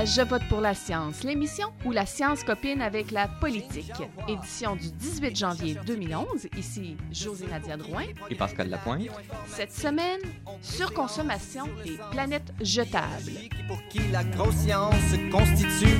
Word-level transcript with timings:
à 0.00 0.04
Je 0.06 0.22
vote 0.22 0.42
pour 0.48 0.62
la 0.62 0.72
science, 0.72 1.24
l'émission 1.24 1.68
où 1.84 1.92
la 1.92 2.06
science 2.06 2.42
copine 2.42 2.80
avec 2.80 3.10
la 3.10 3.28
politique. 3.28 3.92
Édition 4.28 4.74
du 4.74 4.90
18 4.90 5.36
janvier 5.36 5.76
2011. 5.86 6.48
Ici 6.56 6.96
José 7.12 7.46
Nadia 7.46 7.76
Drouin. 7.76 8.04
Et 8.30 8.34
Pascal 8.34 8.70
Lapointe. 8.70 9.08
Cette 9.46 9.72
semaine, 9.72 10.20
surconsommation 10.62 11.66
des 11.84 11.98
planètes 12.12 12.50
jetables. 12.62 13.30
Pour 13.68 13.78
qui 13.90 14.00
la 14.10 14.24
grosse 14.24 14.56
science 14.56 14.94
constitue 15.30 15.98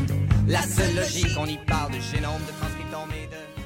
la 0.49 0.63
seule 0.63 0.97
logique? 0.97 1.37
On 1.39 1.47
y 1.47 1.59
parle 1.59 1.93
de 1.93 2.01
génome, 2.01 2.41
de 2.47 2.53
transcriptome. 2.59 3.20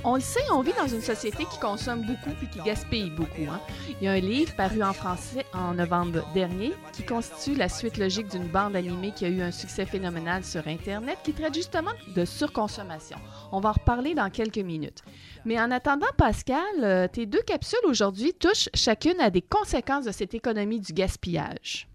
On 0.07 0.17
le 0.17 0.21
sait, 0.21 0.41
on 0.53 0.61
vit 0.61 0.75
dans 0.79 0.87
une 0.87 1.01
société 1.01 1.47
qui 1.47 1.59
consomme 1.59 2.03
beaucoup 2.03 2.29
puis 2.37 2.47
qui 2.47 2.61
gaspille 2.61 3.09
beaucoup. 3.09 3.51
Hein. 3.51 3.59
Il 3.89 4.05
y 4.05 4.09
a 4.09 4.13
un 4.13 4.21
livre 4.21 4.55
paru 4.55 4.83
en 4.83 4.93
français 4.93 5.47
en 5.55 5.73
novembre 5.73 6.31
dernier 6.35 6.75
qui 6.93 7.07
constitue 7.07 7.55
la 7.55 7.71
suite 7.71 7.97
logique 7.97 8.29
d'une 8.29 8.47
bande 8.47 8.77
animée 8.77 9.13
qui 9.13 9.25
a 9.25 9.31
eu 9.31 9.41
un 9.41 9.51
succès 9.51 9.87
phénoménal 9.87 10.45
sur 10.45 10.69
Internet 10.69 11.17
qui 11.25 11.33
traite 11.33 11.55
justement 11.55 11.93
de 12.15 12.27
surconsommation. 12.27 13.17
On 13.51 13.61
va 13.61 13.71
en 13.71 13.73
reparler 13.73 14.15
dans 14.15 14.29
quelques 14.29 14.59
minutes. 14.59 15.03
Mais 15.47 15.59
en 15.59 15.71
attendant, 15.71 16.13
Pascal, 16.19 16.59
euh, 16.83 17.09
tes 17.09 17.25
deux 17.25 17.43
capsules 17.43 17.79
aujourd'hui 17.87 18.35
touchent 18.35 18.69
chacune 18.75 19.19
à 19.21 19.31
des 19.31 19.41
conséquences 19.41 20.05
de 20.05 20.13
cette 20.13 20.35
économie 20.35 20.81
du 20.81 20.93
gaspillage. 20.93 21.89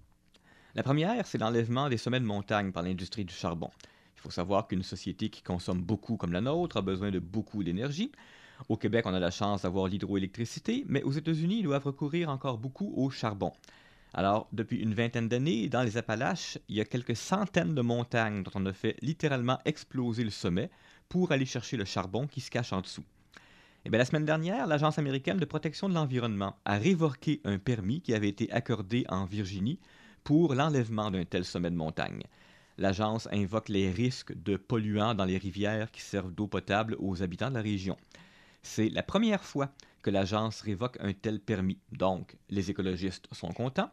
La 0.73 0.81
première, 0.81 1.27
c'est 1.27 1.37
l'enlèvement 1.37 1.89
des 1.89 1.97
sommets 1.97 2.19
de 2.19 2.25
montagne 2.25 2.71
par 2.71 2.81
l'industrie 2.81 3.25
du 3.25 3.35
charbon. 3.35 3.69
Il 4.19 4.23
faut 4.23 4.31
savoir 4.31 4.67
qu'une 4.67 4.83
société 4.83 5.29
qui 5.29 5.41
consomme 5.41 5.81
beaucoup 5.81 6.17
comme 6.17 6.33
la 6.33 6.41
nôtre 6.41 6.75
a 6.75 6.81
besoin 6.81 7.09
de 7.09 7.19
beaucoup 7.19 7.63
d'énergie. 7.63 8.11
Au 8.67 8.75
Québec, 8.75 9.05
on 9.05 9.13
a 9.13 9.19
la 9.19 9.31
chance 9.31 9.61
d'avoir 9.61 9.87
l'hydroélectricité, 9.87 10.83
mais 10.89 11.01
aux 11.03 11.13
États-Unis, 11.13 11.59
ils 11.59 11.63
doivent 11.63 11.85
recourir 11.85 12.29
encore 12.29 12.57
beaucoup 12.57 12.93
au 12.97 13.09
charbon. 13.09 13.53
Alors, 14.13 14.49
depuis 14.51 14.75
une 14.75 14.93
vingtaine 14.93 15.29
d'années, 15.29 15.69
dans 15.69 15.83
les 15.83 15.95
Appalaches, 15.95 16.57
il 16.67 16.75
y 16.75 16.81
a 16.81 16.85
quelques 16.85 17.15
centaines 17.15 17.73
de 17.73 17.81
montagnes 17.81 18.43
dont 18.43 18.51
on 18.55 18.65
a 18.65 18.73
fait 18.73 18.97
littéralement 19.01 19.59
exploser 19.63 20.25
le 20.25 20.31
sommet 20.31 20.69
pour 21.07 21.31
aller 21.31 21.45
chercher 21.45 21.77
le 21.77 21.85
charbon 21.85 22.27
qui 22.27 22.41
se 22.41 22.51
cache 22.51 22.73
en 22.73 22.81
dessous. 22.81 23.05
Eh 23.85 23.89
bien, 23.89 23.99
la 23.99 24.05
semaine 24.05 24.25
dernière, 24.25 24.67
l'Agence 24.67 24.99
américaine 24.99 25.37
de 25.37 25.45
protection 25.45 25.87
de 25.87 25.93
l'environnement 25.93 26.57
a 26.65 26.77
révoqué 26.77 27.39
un 27.45 27.57
permis 27.57 28.01
qui 28.01 28.13
avait 28.13 28.27
été 28.27 28.51
accordé 28.51 29.05
en 29.07 29.23
Virginie 29.23 29.79
pour 30.25 30.53
l'enlèvement 30.53 31.09
d'un 31.09 31.23
tel 31.23 31.45
sommet 31.45 31.71
de 31.71 31.77
montagne 31.77 32.23
l'agence 32.79 33.27
invoque 33.31 33.69
les 33.69 33.91
risques 33.91 34.33
de 34.33 34.57
polluants 34.57 35.13
dans 35.13 35.25
les 35.25 35.37
rivières 35.37 35.91
qui 35.91 36.01
servent 36.01 36.33
d'eau 36.33 36.47
potable 36.47 36.95
aux 36.99 37.21
habitants 37.21 37.49
de 37.49 37.55
la 37.55 37.61
région. 37.61 37.97
C'est 38.63 38.89
la 38.89 39.03
première 39.03 39.43
fois 39.43 39.71
que 40.01 40.09
l'agence 40.09 40.61
révoque 40.61 40.97
un 41.01 41.13
tel 41.13 41.39
permis, 41.39 41.77
donc 41.91 42.37
les 42.49 42.71
écologistes 42.71 43.27
sont 43.33 43.51
contents, 43.51 43.91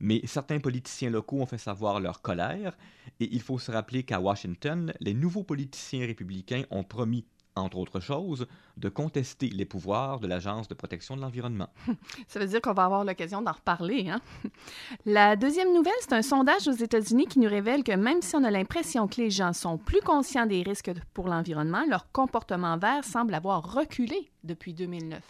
mais 0.00 0.20
certains 0.24 0.60
politiciens 0.60 1.10
locaux 1.10 1.40
ont 1.40 1.46
fait 1.46 1.58
savoir 1.58 2.00
leur 2.00 2.22
colère, 2.22 2.76
et 3.20 3.28
il 3.32 3.40
faut 3.40 3.58
se 3.58 3.70
rappeler 3.70 4.04
qu'à 4.04 4.20
Washington, 4.20 4.92
les 5.00 5.14
nouveaux 5.14 5.44
politiciens 5.44 6.06
républicains 6.06 6.64
ont 6.70 6.84
promis 6.84 7.24
entre 7.56 7.78
autres 7.78 8.00
choses, 8.00 8.46
de 8.76 8.88
contester 8.88 9.48
les 9.48 9.64
pouvoirs 9.64 10.20
de 10.20 10.26
l'Agence 10.26 10.68
de 10.68 10.74
protection 10.74 11.16
de 11.16 11.20
l'environnement. 11.20 11.68
Ça 12.28 12.38
veut 12.38 12.46
dire 12.46 12.60
qu'on 12.60 12.72
va 12.72 12.84
avoir 12.84 13.04
l'occasion 13.04 13.42
d'en 13.42 13.52
reparler. 13.52 14.08
Hein? 14.08 14.20
La 15.06 15.36
deuxième 15.36 15.72
nouvelle, 15.72 15.92
c'est 16.00 16.14
un 16.14 16.22
sondage 16.22 16.68
aux 16.68 16.72
États-Unis 16.72 17.26
qui 17.26 17.38
nous 17.38 17.48
révèle 17.48 17.84
que 17.84 17.92
même 17.92 18.22
si 18.22 18.34
on 18.36 18.44
a 18.44 18.50
l'impression 18.50 19.08
que 19.08 19.20
les 19.20 19.30
gens 19.30 19.52
sont 19.52 19.78
plus 19.78 20.00
conscients 20.00 20.46
des 20.46 20.62
risques 20.62 20.92
pour 21.14 21.28
l'environnement, 21.28 21.84
leur 21.88 22.10
comportement 22.12 22.78
vert 22.78 23.04
semble 23.04 23.34
avoir 23.34 23.74
reculé 23.74 24.30
depuis 24.44 24.74
2009. 24.74 25.20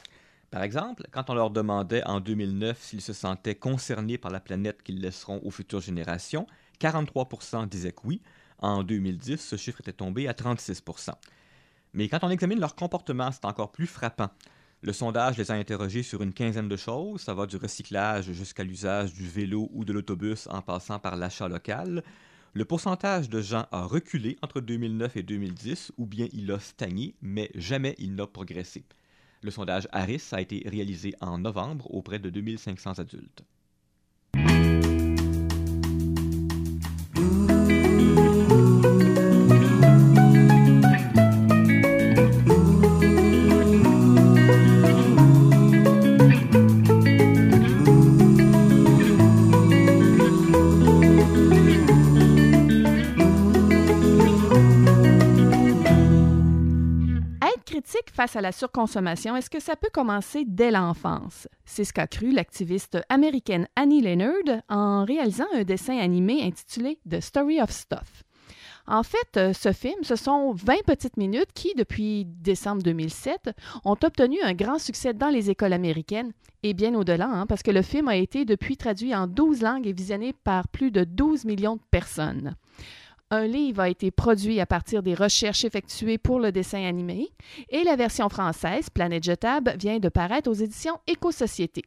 Par 0.50 0.62
exemple, 0.62 1.06
quand 1.10 1.30
on 1.30 1.34
leur 1.34 1.50
demandait 1.50 2.04
en 2.04 2.20
2009 2.20 2.78
s'ils 2.78 3.00
se 3.00 3.14
sentaient 3.14 3.54
concernés 3.54 4.18
par 4.18 4.30
la 4.30 4.38
planète 4.38 4.82
qu'ils 4.82 5.00
laisseront 5.00 5.40
aux 5.42 5.50
futures 5.50 5.80
générations, 5.80 6.46
43% 6.78 7.68
disaient 7.68 7.92
que 7.92 8.02
oui. 8.06 8.20
En 8.58 8.84
2010, 8.84 9.38
ce 9.40 9.56
chiffre 9.56 9.80
était 9.80 9.94
tombé 9.94 10.28
à 10.28 10.34
36 10.34 10.82
mais 11.94 12.08
quand 12.08 12.22
on 12.22 12.30
examine 12.30 12.60
leur 12.60 12.74
comportement, 12.74 13.30
c'est 13.30 13.44
encore 13.44 13.72
plus 13.72 13.86
frappant. 13.86 14.30
Le 14.84 14.92
sondage 14.92 15.38
les 15.38 15.50
a 15.50 15.54
interrogés 15.54 16.02
sur 16.02 16.22
une 16.22 16.32
quinzaine 16.32 16.68
de 16.68 16.76
choses. 16.76 17.20
Ça 17.20 17.34
va 17.34 17.46
du 17.46 17.56
recyclage 17.56 18.32
jusqu'à 18.32 18.64
l'usage 18.64 19.12
du 19.12 19.28
vélo 19.28 19.68
ou 19.72 19.84
de 19.84 19.92
l'autobus 19.92 20.48
en 20.50 20.60
passant 20.60 20.98
par 20.98 21.14
l'achat 21.14 21.46
local. 21.46 22.02
Le 22.54 22.64
pourcentage 22.64 23.28
de 23.28 23.40
gens 23.40 23.66
a 23.70 23.84
reculé 23.84 24.38
entre 24.42 24.60
2009 24.60 25.16
et 25.16 25.22
2010 25.22 25.92
ou 25.98 26.06
bien 26.06 26.26
il 26.32 26.50
a 26.50 26.58
stagné, 26.58 27.14
mais 27.22 27.50
jamais 27.54 27.94
il 27.98 28.14
n'a 28.14 28.26
progressé. 28.26 28.84
Le 29.42 29.50
sondage 29.50 29.86
Harris 29.92 30.28
a 30.32 30.40
été 30.40 30.62
réalisé 30.66 31.14
en 31.20 31.38
novembre 31.38 31.92
auprès 31.94 32.18
de 32.18 32.28
2500 32.28 32.98
adultes. 32.98 33.44
Face 58.22 58.36
à 58.36 58.40
la 58.40 58.52
surconsommation, 58.52 59.34
est-ce 59.34 59.50
que 59.50 59.58
ça 59.58 59.74
peut 59.74 59.90
commencer 59.92 60.44
dès 60.46 60.70
l'enfance? 60.70 61.48
C'est 61.64 61.82
ce 61.82 61.92
qu'a 61.92 62.06
cru 62.06 62.30
l'activiste 62.30 62.98
américaine 63.08 63.66
Annie 63.74 64.00
Leonard 64.00 64.62
en 64.68 65.04
réalisant 65.04 65.48
un 65.52 65.64
dessin 65.64 65.98
animé 65.98 66.40
intitulé 66.44 67.00
The 67.10 67.20
Story 67.20 67.60
of 67.60 67.72
Stuff. 67.72 68.22
En 68.86 69.02
fait, 69.02 69.36
euh, 69.36 69.52
ce 69.52 69.72
film, 69.72 70.04
ce 70.04 70.14
sont 70.14 70.52
20 70.52 70.84
petites 70.86 71.16
minutes 71.16 71.52
qui, 71.52 71.74
depuis 71.74 72.24
décembre 72.24 72.84
2007, 72.84 73.50
ont 73.84 73.96
obtenu 74.04 74.40
un 74.42 74.54
grand 74.54 74.78
succès 74.78 75.14
dans 75.14 75.30
les 75.30 75.50
écoles 75.50 75.72
américaines 75.72 76.32
et 76.62 76.74
bien 76.74 76.94
au-delà, 76.94 77.26
hein, 77.26 77.46
parce 77.46 77.64
que 77.64 77.72
le 77.72 77.82
film 77.82 78.06
a 78.06 78.14
été 78.14 78.44
depuis 78.44 78.76
traduit 78.76 79.16
en 79.16 79.26
12 79.26 79.62
langues 79.62 79.88
et 79.88 79.92
visionné 79.92 80.32
par 80.32 80.68
plus 80.68 80.92
de 80.92 81.02
12 81.02 81.44
millions 81.44 81.74
de 81.74 81.82
personnes. 81.90 82.54
Un 83.34 83.46
livre 83.46 83.80
a 83.80 83.88
été 83.88 84.10
produit 84.10 84.60
à 84.60 84.66
partir 84.66 85.02
des 85.02 85.14
recherches 85.14 85.64
effectuées 85.64 86.18
pour 86.18 86.38
le 86.38 86.52
dessin 86.52 86.84
animé 86.84 87.30
et 87.70 87.82
la 87.82 87.96
version 87.96 88.28
française, 88.28 88.90
Planète 88.90 89.24
Jetable, 89.24 89.74
vient 89.78 89.98
de 90.00 90.10
paraître 90.10 90.50
aux 90.50 90.52
éditions 90.52 91.00
Éco-Société. 91.06 91.82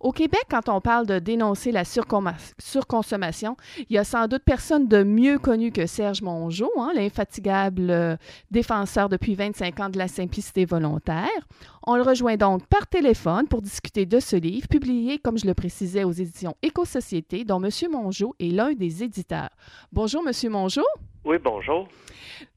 Au 0.00 0.12
Québec, 0.12 0.44
quand 0.50 0.68
on 0.68 0.80
parle 0.80 1.06
de 1.06 1.18
dénoncer 1.18 1.72
la 1.72 1.84
surconsommation, 1.84 3.56
il 3.88 3.94
y 3.94 3.98
a 3.98 4.04
sans 4.04 4.28
doute 4.28 4.42
personne 4.44 4.88
de 4.88 5.02
mieux 5.02 5.38
connu 5.38 5.72
que 5.72 5.86
Serge 5.86 6.22
Mongeau, 6.22 6.70
hein, 6.78 6.92
l'infatigable 6.94 7.90
euh, 7.90 8.16
défenseur 8.50 9.08
depuis 9.08 9.34
25 9.34 9.80
ans 9.80 9.88
de 9.88 9.98
la 9.98 10.08
simplicité 10.08 10.64
volontaire. 10.64 11.28
On 11.86 11.96
le 11.96 12.02
rejoint 12.02 12.36
donc 12.36 12.66
par 12.66 12.86
téléphone 12.86 13.48
pour 13.48 13.62
discuter 13.62 14.06
de 14.06 14.20
ce 14.20 14.36
livre, 14.36 14.68
publié, 14.68 15.18
comme 15.18 15.38
je 15.38 15.46
le 15.46 15.54
précisais, 15.54 16.04
aux 16.04 16.12
éditions 16.12 16.56
Éco-Société, 16.62 17.44
dont 17.44 17.62
M. 17.62 17.70
Mongeau 17.90 18.34
est 18.40 18.50
l'un 18.50 18.72
des 18.72 19.02
éditeurs. 19.02 19.50
Bonjour, 19.92 20.22
M. 20.26 20.50
Mongeau. 20.50 20.86
Oui, 21.24 21.36
bonjour. 21.42 21.88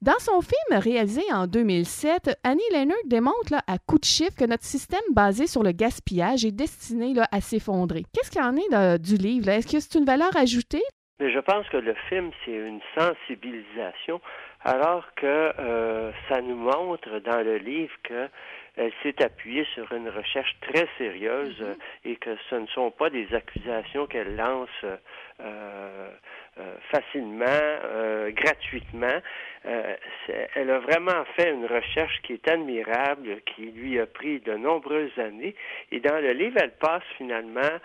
Dans 0.01 0.19
son 0.19 0.41
film 0.41 0.79
réalisé 0.79 1.21
en 1.31 1.47
2007, 1.47 2.37
Annie 2.43 2.61
Leonard 2.73 2.97
démontre 3.05 3.55
à 3.67 3.77
coup 3.77 3.99
de 3.99 4.05
chiffres 4.05 4.35
que 4.37 4.45
notre 4.45 4.63
système 4.63 4.99
basé 5.11 5.47
sur 5.47 5.63
le 5.63 5.71
gaspillage 5.71 6.45
est 6.45 6.51
destiné 6.51 7.13
à 7.31 7.41
s'effondrer. 7.41 8.03
Qu'est-ce 8.13 8.31
qu'il 8.31 8.41
en 8.41 8.55
est 8.55 8.99
du 8.99 9.15
livre? 9.15 9.49
Est-ce 9.49 9.67
que 9.67 9.79
c'est 9.79 9.97
une 9.97 10.05
valeur 10.05 10.35
ajoutée? 10.37 10.83
Mais 11.19 11.33
je 11.33 11.39
pense 11.39 11.67
que 11.67 11.77
le 11.77 11.95
film, 12.07 12.31
c'est 12.45 12.53
une 12.53 12.79
sensibilisation, 12.97 14.21
alors 14.63 15.03
que 15.15 15.25
euh, 15.59 16.11
ça 16.29 16.41
nous 16.41 16.55
montre 16.55 17.19
dans 17.19 17.43
le 17.43 17.57
livre 17.57 17.93
que 18.03 18.29
elle 18.77 18.93
s'est 19.03 19.21
appuyée 19.21 19.65
sur 19.73 19.91
une 19.91 20.07
recherche 20.07 20.55
très 20.61 20.87
sérieuse 20.97 21.59
mm-hmm. 21.59 22.09
et 22.11 22.15
que 22.15 22.37
ce 22.49 22.55
ne 22.55 22.67
sont 22.67 22.91
pas 22.91 23.09
des 23.09 23.27
accusations 23.33 24.07
qu'elle 24.07 24.37
lance 24.37 24.69
euh, 24.83 24.95
euh, 25.41 26.75
facilement, 26.91 27.45
euh, 27.45 28.31
gratuitement. 28.31 29.21
Elle 29.65 30.69
a 30.69 30.79
vraiment 30.79 31.25
fait 31.35 31.51
une 31.51 31.65
recherche 31.65 32.21
qui 32.23 32.33
est 32.33 32.47
admirable, 32.47 33.41
qui 33.45 33.71
lui 33.71 33.99
a 33.99 34.05
pris 34.05 34.39
de 34.39 34.53
nombreuses 34.55 35.17
années. 35.17 35.55
Et 35.91 35.99
dans 35.99 36.19
le 36.19 36.31
livre, 36.31 36.57
elle 36.61 36.75
passe 36.77 37.03
finalement 37.17 37.79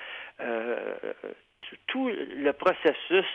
tout 1.86 2.08
le 2.08 2.52
processus 2.52 3.26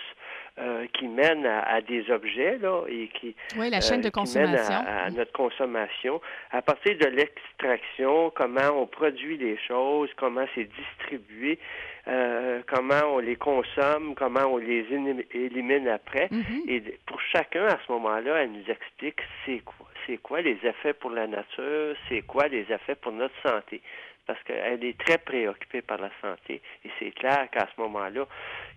euh, 0.59 0.87
qui 0.93 1.07
mène 1.07 1.45
à, 1.45 1.79
des 1.81 2.11
objets 2.11 2.57
là, 2.57 2.83
et 2.89 3.07
qui, 3.07 3.35
oui, 3.57 3.69
la 3.69 3.79
chaîne 3.79 4.01
de 4.01 4.09
consommation. 4.09 4.73
à, 4.75 5.09
notre 5.09 5.31
consommation. 5.31 6.19
À 6.51 6.61
partir 6.61 6.97
de 6.97 7.05
l'extraction, 7.05 8.31
comment 8.35 8.69
on 8.75 8.85
produit 8.85 9.37
les 9.37 9.57
choses, 9.67 10.09
comment 10.17 10.45
c'est 10.55 10.67
distribué, 10.69 11.59
euh, 12.09 12.61
comment 12.67 13.15
on 13.15 13.19
les 13.19 13.37
consomme, 13.37 14.15
comment 14.15 14.45
on 14.47 14.57
les 14.57 14.85
élimine 15.31 15.87
après. 15.87 16.27
Mm-hmm. 16.27 16.69
Et 16.69 16.99
pour 17.05 17.21
chacun, 17.21 17.65
à 17.65 17.77
ce 17.87 17.91
moment-là, 17.93 18.43
elle 18.43 18.51
nous 18.51 18.69
explique 18.69 19.21
c'est 19.45 19.59
quoi, 19.59 19.87
c'est 20.07 20.17
quoi 20.17 20.41
les 20.41 20.57
effets 20.63 20.93
pour 20.93 21.11
la 21.11 21.27
nature, 21.27 21.95
c'est 22.09 22.21
quoi 22.23 22.49
les 22.49 22.65
effets 22.69 22.95
pour 22.95 23.13
notre 23.13 23.35
santé 23.43 23.81
parce 24.29 24.43
qu'elle 24.43 24.83
est 24.83 24.95
très 24.99 25.17
préoccupée 25.17 25.81
par 25.81 25.97
la 25.97 26.11
santé. 26.21 26.61
Et 26.85 26.91
c'est 26.99 27.09
clair 27.09 27.47
qu'à 27.51 27.67
ce 27.75 27.81
moment-là, 27.81 28.27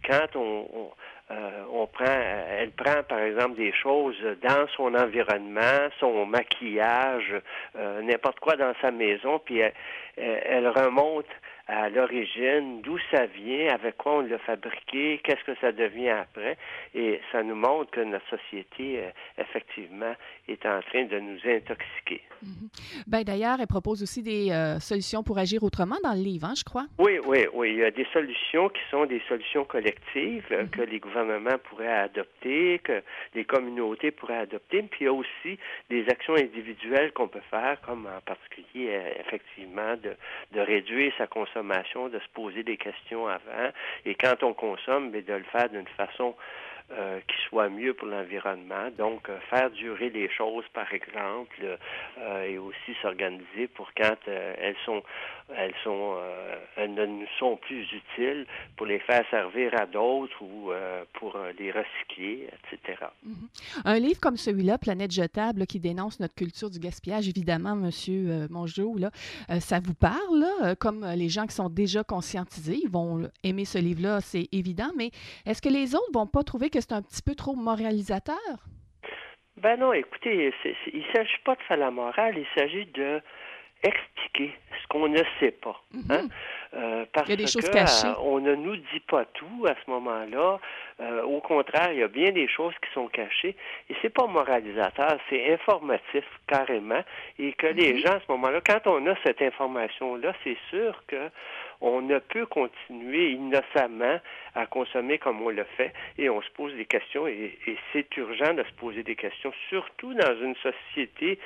quand 0.08 0.34
on, 0.36 0.90
euh, 1.32 1.64
on 1.72 1.86
prend, 1.86 2.04
elle 2.04 2.70
prend 2.72 3.02
par 3.08 3.20
exemple 3.20 3.56
des 3.56 3.72
choses 3.72 4.16
dans 4.42 4.66
son 4.76 4.94
environnement, 4.94 5.88
son 5.98 6.26
maquillage, 6.26 7.34
euh, 7.76 8.02
n'importe 8.02 8.38
quoi 8.40 8.56
dans 8.56 8.74
sa 8.80 8.90
maison, 8.90 9.40
puis 9.44 9.60
elle 10.16 10.68
remonte 10.68 11.26
à 11.68 11.88
l'origine, 11.88 12.82
d'où 12.82 12.98
ça 13.10 13.26
vient, 13.26 13.68
avec 13.72 13.96
quoi 13.96 14.16
on 14.16 14.20
l'a 14.22 14.38
fabriqué, 14.38 15.20
qu'est-ce 15.22 15.44
que 15.44 15.58
ça 15.60 15.70
devient 15.70 16.10
après. 16.10 16.56
Et 16.94 17.20
ça 17.30 17.42
nous 17.42 17.54
montre 17.54 17.90
que 17.92 18.00
notre 18.00 18.28
société, 18.28 18.98
euh, 18.98 19.10
effectivement, 19.38 20.14
est 20.48 20.66
en 20.66 20.80
train 20.82 21.04
de 21.04 21.18
nous 21.20 21.38
intoxiquer. 21.46 22.22
Mm-hmm. 22.44 23.04
ben, 23.06 23.22
D'ailleurs, 23.22 23.58
elle 23.60 23.66
propose 23.68 24.02
aussi 24.02 24.22
des 24.22 24.50
euh, 24.50 24.80
solutions 24.80 25.22
pour 25.22 25.38
agir 25.38 25.62
autrement 25.62 25.98
dans 26.02 26.14
le 26.14 26.22
livre, 26.22 26.46
hein, 26.46 26.54
je 26.56 26.64
crois. 26.64 26.86
Oui, 26.98 27.18
oui, 27.24 27.46
oui. 27.54 27.70
Il 27.74 27.78
y 27.78 27.84
a 27.84 27.90
des 27.90 28.06
solutions 28.12 28.68
qui 28.68 28.80
sont 28.90 29.06
des 29.06 29.22
solutions 29.28 29.64
collectives 29.64 30.44
euh, 30.50 30.64
mm-hmm. 30.64 30.70
que 30.70 30.82
les 30.82 30.98
gouvernements 30.98 31.58
pourraient 31.70 31.86
adopter, 31.86 32.80
que 32.82 33.02
les 33.34 33.44
communautés 33.44 34.10
pourraient 34.10 34.38
adopter. 34.38 34.82
Puis 34.82 35.02
il 35.02 35.04
y 35.04 35.08
a 35.08 35.12
aussi 35.12 35.58
des 35.90 36.08
actions 36.08 36.34
individuelles 36.34 37.12
qu'on 37.12 37.28
peut 37.28 37.42
faire, 37.50 37.80
comme 37.82 38.06
en 38.06 38.20
particulier, 38.20 38.98
effectivement, 39.20 39.96
de, 39.96 40.16
de 40.52 40.60
réduire 40.60 41.12
sa 41.16 41.26
consommation 41.26 41.51
de 41.54 42.18
se 42.18 42.28
poser 42.32 42.62
des 42.62 42.76
questions 42.76 43.26
avant, 43.26 43.70
et 44.04 44.14
quand 44.14 44.42
on 44.42 44.54
consomme, 44.54 45.10
mais 45.10 45.22
de 45.22 45.34
le 45.34 45.44
faire 45.44 45.68
d'une 45.68 45.86
façon 45.88 46.34
euh, 46.98 47.20
qui 47.20 47.36
soit 47.48 47.70
mieux 47.70 47.94
pour 47.94 48.06
l'environnement. 48.06 48.90
Donc, 48.98 49.30
euh, 49.30 49.38
faire 49.48 49.70
durer 49.70 50.10
les 50.10 50.28
choses, 50.28 50.64
par 50.74 50.92
exemple, 50.92 51.56
euh, 52.18 52.42
et 52.44 52.58
aussi 52.58 52.94
s'organiser 53.00 53.66
pour 53.68 53.88
quand 53.96 54.16
elles 54.26 54.76
sont, 54.84 55.02
elles 55.56 55.72
sont, 55.84 56.16
elles 56.76 56.92
ne 56.92 57.06
nous 57.06 57.26
sont 57.38 57.56
plus 57.56 57.86
utiles, 57.92 58.46
pour 58.76 58.86
les 58.86 58.98
faire 58.98 59.24
servir 59.30 59.72
à 59.80 59.86
d'autres 59.86 60.42
ou 60.42 60.70
pour 61.14 61.38
les 61.58 61.70
recycler, 61.70 62.48
etc. 62.64 62.98
Mm-hmm. 63.26 63.82
Un 63.84 63.98
livre 63.98 64.20
comme 64.20 64.36
celui-là, 64.36 64.78
Planète 64.78 65.12
jetable, 65.12 65.66
qui 65.66 65.80
dénonce 65.80 66.20
notre 66.20 66.34
culture 66.34 66.70
du 66.70 66.78
gaspillage, 66.78 67.28
évidemment, 67.28 67.74
Monsieur 67.74 68.46
Mongeau, 68.50 68.96
là, 68.98 69.10
ça 69.60 69.80
vous 69.80 69.94
parle, 69.94 70.46
comme 70.78 71.06
les 71.16 71.28
gens 71.28 71.46
qui 71.46 71.54
sont 71.54 71.68
déjà 71.68 72.04
conscientisés, 72.04 72.80
ils 72.82 72.90
vont 72.90 73.28
aimer 73.44 73.64
ce 73.64 73.78
livre-là, 73.78 74.20
c'est 74.20 74.48
évident. 74.52 74.90
Mais 74.96 75.10
est-ce 75.46 75.62
que 75.62 75.68
les 75.68 75.94
autres 75.94 76.12
vont 76.12 76.26
pas 76.26 76.42
trouver 76.42 76.70
que 76.70 76.81
c'est 76.82 76.92
un 76.92 77.02
petit 77.02 77.22
peu 77.22 77.34
trop 77.34 77.54
moralisateur? 77.54 78.36
Ben 79.56 79.78
non, 79.78 79.92
écoutez, 79.92 80.52
il 80.92 80.98
ne 80.98 81.12
s'agit 81.12 81.38
pas 81.44 81.54
de 81.54 81.62
faire 81.62 81.76
la 81.76 81.90
morale, 81.90 82.36
il 82.36 82.46
s'agit 82.54 82.86
de 82.86 83.20
expliquer 83.82 84.54
ce 84.80 84.86
qu'on 84.88 85.08
ne 85.08 85.22
sait 85.40 85.50
pas. 85.50 85.80
Mhm. 85.92 86.04
Hein? 86.10 86.28
Euh, 86.74 87.04
parce 87.12 87.28
il 87.28 87.30
y 87.30 87.34
a 87.34 87.36
des 87.36 87.46
choses 87.46 87.68
cachées. 87.68 88.06
Euh, 88.06 88.14
on 88.20 88.40
ne 88.40 88.54
nous 88.54 88.76
dit 88.76 89.00
pas 89.08 89.24
tout 89.26 89.66
à 89.66 89.74
ce 89.84 89.90
moment-là. 89.90 90.58
Euh, 91.00 91.22
au 91.24 91.40
contraire, 91.40 91.92
il 91.92 91.98
y 91.98 92.02
a 92.02 92.08
bien 92.08 92.30
des 92.30 92.48
choses 92.48 92.74
qui 92.82 92.92
sont 92.94 93.08
cachées. 93.08 93.56
Et 93.90 93.94
c'est 94.00 94.10
pas 94.10 94.26
moralisateur, 94.26 95.18
c'est 95.28 95.52
informatif 95.52 96.24
carrément. 96.46 97.02
Et 97.38 97.52
que 97.54 97.66
les 97.66 97.94
mhm. 97.94 97.98
gens 98.00 98.12
à 98.12 98.20
ce 98.20 98.32
moment-là, 98.32 98.60
quand 98.64 98.86
on 98.86 99.06
a 99.06 99.14
cette 99.24 99.42
information-là, 99.42 100.32
c'est 100.44 100.58
sûr 100.70 101.02
que 101.08 101.30
on 101.82 102.00
ne 102.00 102.18
peut 102.20 102.46
continuer 102.46 103.32
innocemment 103.32 104.18
à 104.54 104.66
consommer 104.66 105.18
comme 105.18 105.42
on 105.42 105.50
le 105.50 105.64
fait 105.76 105.92
et 106.16 106.30
on 106.30 106.40
se 106.40 106.50
pose 106.50 106.72
des 106.74 106.86
questions 106.86 107.26
et, 107.26 107.58
c'est 107.92 108.16
urgent 108.16 108.54
de 108.54 108.62
se 108.62 108.72
poser 108.74 109.02
des 109.02 109.16
questions, 109.16 109.52
surtout 109.68 110.14
dans 110.14 110.34
une 110.40 110.54
société 110.56 111.38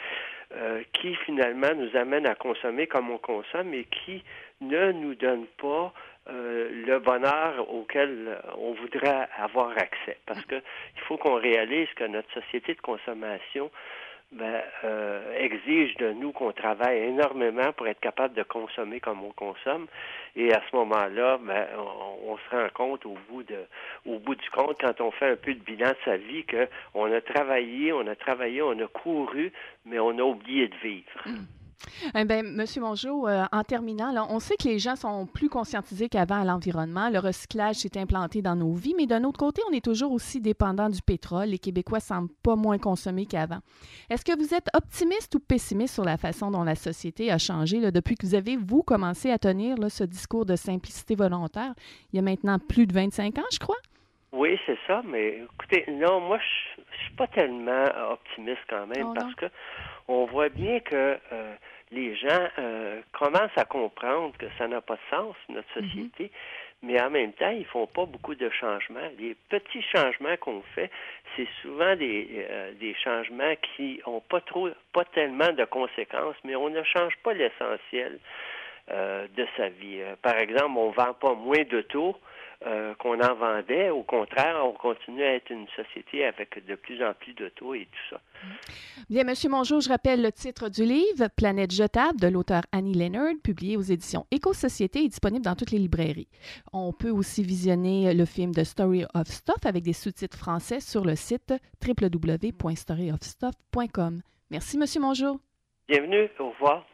euh, 0.54 0.82
qui 0.92 1.14
finalement 1.16 1.74
nous 1.74 1.96
amène 1.96 2.26
à 2.26 2.34
consommer 2.34 2.86
comme 2.86 3.10
on 3.10 3.18
consomme 3.18 3.74
et 3.74 3.84
qui 3.84 4.22
ne 4.60 4.92
nous 4.92 5.14
donne 5.14 5.46
pas 5.58 5.92
euh, 6.28 6.68
le 6.86 6.98
bonheur 6.98 7.72
auquel 7.72 8.38
on 8.58 8.72
voudrait 8.74 9.28
avoir 9.38 9.70
accès. 9.70 10.18
Parce 10.26 10.44
que 10.44 10.56
il 10.56 11.02
faut 11.02 11.16
qu'on 11.16 11.36
réalise 11.36 11.88
que 11.96 12.04
notre 12.04 12.32
société 12.32 12.74
de 12.74 12.80
consommation 12.80 13.70
ben, 14.32 14.60
euh, 14.84 15.38
exige 15.38 15.96
de 15.96 16.12
nous 16.12 16.32
qu'on 16.32 16.52
travaille 16.52 16.98
énormément 16.98 17.72
pour 17.72 17.86
être 17.86 18.00
capable 18.00 18.34
de 18.34 18.42
consommer 18.42 19.00
comme 19.00 19.22
on 19.22 19.32
consomme. 19.32 19.86
Et 20.34 20.52
à 20.52 20.60
ce 20.70 20.76
moment-là, 20.76 21.38
ben, 21.38 21.66
on, 22.26 22.36
se 22.36 22.56
rend 22.56 22.68
compte 22.74 23.06
au 23.06 23.16
bout 23.30 23.44
bout 24.18 24.34
du 24.34 24.50
compte, 24.50 24.80
quand 24.80 25.00
on 25.00 25.10
fait 25.10 25.30
un 25.30 25.36
peu 25.36 25.54
de 25.54 25.60
bilan 25.60 25.90
de 25.90 25.96
sa 26.04 26.16
vie, 26.16 26.44
qu'on 26.44 27.12
a 27.12 27.20
travaillé, 27.20 27.92
on 27.92 28.06
a 28.06 28.16
travaillé, 28.16 28.62
on 28.62 28.78
a 28.78 28.86
couru, 28.88 29.52
mais 29.84 29.98
on 29.98 30.18
a 30.18 30.22
oublié 30.22 30.68
de 30.68 30.76
vivre. 30.76 31.22
Mmh. 31.24 31.65
Eh 32.14 32.24
bien, 32.24 32.42
Monsieur 32.42 32.80
Mongeau, 32.80 33.28
euh, 33.28 33.44
en 33.52 33.62
terminant, 33.62 34.26
on 34.30 34.38
sait 34.38 34.56
que 34.56 34.64
les 34.64 34.78
gens 34.78 34.96
sont 34.96 35.26
plus 35.26 35.48
conscientisés 35.48 36.08
qu'avant 36.08 36.40
à 36.40 36.44
l'environnement. 36.44 37.10
Le 37.10 37.18
recyclage 37.18 37.76
s'est 37.76 37.98
implanté 37.98 38.42
dans 38.42 38.56
nos 38.56 38.72
vies, 38.74 38.94
mais 38.96 39.06
d'un 39.06 39.24
autre 39.24 39.38
côté, 39.38 39.62
on 39.68 39.72
est 39.72 39.84
toujours 39.84 40.12
aussi 40.12 40.40
dépendant 40.40 40.88
du 40.88 41.02
pétrole. 41.02 41.48
Les 41.48 41.58
Québécois 41.58 42.00
semblent 42.00 42.32
pas 42.42 42.56
moins 42.56 42.78
consommer 42.78 43.26
qu'avant. 43.26 43.60
Est-ce 44.10 44.24
que 44.24 44.36
vous 44.36 44.54
êtes 44.54 44.68
optimiste 44.74 45.34
ou 45.34 45.40
pessimiste 45.40 45.94
sur 45.94 46.04
la 46.04 46.16
façon 46.16 46.50
dont 46.50 46.64
la 46.64 46.74
société 46.74 47.30
a 47.30 47.38
changé 47.38 47.90
depuis 47.90 48.14
que 48.14 48.26
vous 48.26 48.34
avez, 48.34 48.56
vous, 48.56 48.82
commencé 48.82 49.30
à 49.30 49.38
tenir 49.38 49.76
ce 49.88 50.04
discours 50.04 50.46
de 50.46 50.56
simplicité 50.56 51.14
volontaire 51.14 51.74
il 52.12 52.16
y 52.16 52.18
a 52.18 52.22
maintenant 52.22 52.58
plus 52.58 52.86
de 52.86 52.92
25 52.92 53.38
ans, 53.38 53.44
je 53.52 53.58
crois? 53.58 53.76
Oui, 54.32 54.58
c'est 54.66 54.78
ça, 54.86 55.02
mais 55.04 55.42
écoutez, 55.54 55.84
non, 55.88 56.20
moi, 56.20 56.38
je, 56.38 56.80
ne 56.80 56.98
suis 57.04 57.14
pas 57.16 57.26
tellement 57.28 57.84
optimiste 58.10 58.60
quand 58.68 58.86
même 58.86 59.08
oh, 59.08 59.14
parce 59.14 59.34
que 59.34 59.46
on 60.08 60.26
voit 60.26 60.48
bien 60.48 60.80
que 60.80 61.18
euh, 61.32 61.54
les 61.90 62.14
gens 62.16 62.48
euh, 62.58 63.00
commencent 63.12 63.56
à 63.56 63.64
comprendre 63.64 64.36
que 64.38 64.46
ça 64.58 64.68
n'a 64.68 64.80
pas 64.80 64.94
de 64.94 65.00
sens, 65.10 65.36
notre 65.48 65.80
mhm. 65.80 65.88
société, 65.88 66.30
mais 66.82 67.00
en 67.00 67.10
même 67.10 67.32
temps, 67.32 67.50
ils 67.50 67.64
font 67.64 67.86
pas 67.86 68.04
beaucoup 68.06 68.34
de 68.34 68.48
changements. 68.50 69.08
Les 69.18 69.34
petits 69.48 69.82
changements 69.82 70.36
qu'on 70.38 70.62
fait, 70.74 70.90
c'est 71.34 71.48
souvent 71.62 71.96
des, 71.96 72.46
euh, 72.50 72.72
des 72.74 72.94
changements 72.94 73.54
qui 73.76 74.00
ont 74.06 74.20
pas 74.20 74.40
trop, 74.40 74.68
pas 74.92 75.04
tellement 75.06 75.52
de 75.52 75.64
conséquences, 75.64 76.36
mais 76.44 76.54
on 76.54 76.68
ne 76.68 76.82
change 76.82 77.16
pas 77.22 77.32
l'essentiel 77.32 78.18
de 78.88 79.46
sa 79.56 79.68
vie. 79.68 80.00
par 80.22 80.38
exemple, 80.38 80.78
on 80.78 80.90
vend 80.90 81.12
pas 81.14 81.34
moins 81.34 81.64
d'auto, 81.64 82.16
euh, 82.64 82.94
qu'on 82.94 83.20
en 83.20 83.34
vendait. 83.34 83.90
Au 83.90 84.02
contraire, 84.02 84.56
on 84.64 84.72
continue 84.72 85.22
à 85.22 85.34
être 85.34 85.50
une 85.50 85.66
société 85.76 86.24
avec 86.24 86.64
de 86.66 86.74
plus 86.74 87.04
en 87.04 87.12
plus 87.12 87.34
d'auto 87.34 87.74
et 87.74 87.84
tout 87.84 88.00
ça. 88.10 88.20
Bien, 89.10 89.24
Monsieur 89.24 89.50
Mongeau, 89.50 89.80
je 89.80 89.88
rappelle 89.88 90.22
le 90.22 90.32
titre 90.32 90.70
du 90.70 90.84
livre, 90.84 91.28
Planète 91.36 91.72
jetable, 91.72 92.18
de 92.18 92.28
l'auteur 92.28 92.62
Annie 92.72 92.94
Leonard, 92.94 93.34
publié 93.44 93.76
aux 93.76 93.82
éditions 93.82 94.26
Éco-Société 94.30 95.00
et 95.00 95.08
disponible 95.08 95.44
dans 95.44 95.54
toutes 95.54 95.70
les 95.70 95.78
librairies. 95.78 96.28
On 96.72 96.92
peut 96.92 97.10
aussi 97.10 97.42
visionner 97.42 98.14
le 98.14 98.24
film 98.24 98.52
The 98.52 98.64
Story 98.64 99.04
of 99.14 99.26
Stuff 99.26 99.66
avec 99.66 99.82
des 99.82 99.92
sous-titres 99.92 100.38
français 100.38 100.80
sur 100.80 101.04
le 101.04 101.14
site 101.14 101.52
www.storyofstuff.com. 101.86 104.22
Merci, 104.50 104.78
Monsieur 104.78 105.00
Mongeau. 105.00 105.40
Bienvenue, 105.88 106.28
au 106.38 106.50
revoir. 106.50 106.86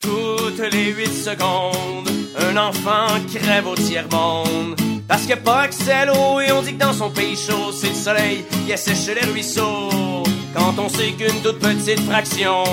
Toutes 0.00 0.72
les 0.72 0.92
huit 0.92 1.12
secondes, 1.12 2.08
un 2.38 2.56
enfant 2.56 3.08
crève 3.32 3.66
au 3.66 3.74
tiers-monde. 3.74 4.80
Parce 5.06 5.30
a 5.30 5.36
pas 5.36 5.60
accès 5.62 5.92
à 5.92 6.06
l'eau 6.06 6.40
et 6.40 6.50
on 6.52 6.62
dit 6.62 6.74
que 6.74 6.78
dans 6.78 6.92
son 6.92 7.10
pays 7.10 7.36
chaud, 7.36 7.70
c'est 7.72 7.90
le 7.90 7.94
soleil 7.94 8.44
qui 8.64 8.72
assèche 8.72 9.14
les 9.14 9.30
ruisseaux. 9.30 10.22
Quand 10.54 10.74
on 10.78 10.88
sait 10.88 11.12
qu'une 11.12 11.42
toute 11.42 11.58
petite 11.58 12.00
fraction 12.00 12.64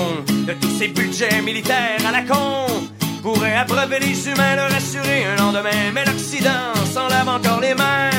de 0.46 0.52
tous 0.54 0.70
ces 0.78 0.88
budgets 0.88 1.42
militaires 1.42 2.00
à 2.06 2.12
la 2.12 2.22
con 2.22 2.66
pourrait 3.22 3.56
abreuver 3.56 3.98
les 3.98 4.28
humains, 4.28 4.56
leur 4.56 4.74
assurer 4.74 5.24
un 5.26 5.36
lendemain. 5.36 5.92
Mais 5.92 6.04
l'Occident 6.04 6.72
s'en 6.92 7.08
lave 7.08 7.28
encore 7.28 7.60
les 7.60 7.74
mains, 7.74 8.10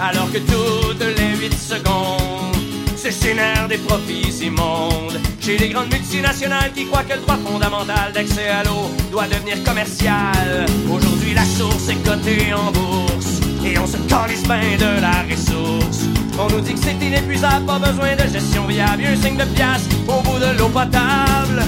alors 0.00 0.30
que 0.30 0.38
toutes 0.38 1.04
les 1.18 1.36
huit 1.36 1.54
secondes, 1.54 2.61
se 3.02 3.26
génère 3.26 3.66
des 3.66 3.78
profits 3.78 4.44
immondes 4.44 5.18
chez 5.40 5.58
les 5.58 5.70
grandes 5.70 5.92
multinationales 5.92 6.70
qui 6.72 6.86
croient 6.86 7.02
que 7.02 7.14
le 7.14 7.20
droit 7.22 7.38
fondamental 7.44 8.12
d'accès 8.14 8.48
à 8.48 8.62
l'eau 8.62 8.90
doit 9.10 9.26
devenir 9.26 9.60
commercial. 9.64 10.66
Aujourd'hui, 10.88 11.34
la 11.34 11.44
source 11.44 11.88
est 11.88 12.00
cotée 12.06 12.54
en 12.54 12.70
bourse 12.70 13.40
et 13.64 13.76
on 13.76 13.86
se 13.88 13.96
calisse 14.06 14.44
bien 14.44 14.76
de 14.78 15.00
la 15.00 15.26
ressource. 15.28 16.06
On 16.38 16.46
nous 16.48 16.60
dit 16.60 16.74
que 16.74 16.80
c'est 16.80 17.04
inépuisable, 17.04 17.66
pas 17.66 17.80
besoin 17.80 18.14
de 18.14 18.32
gestion 18.32 18.66
viable, 18.66 19.02
un 19.04 19.20
signe 19.20 19.36
de 19.36 19.46
pièce 19.46 19.88
au 20.06 20.22
bout 20.22 20.38
de 20.38 20.56
l'eau 20.56 20.68
potable. 20.68 21.58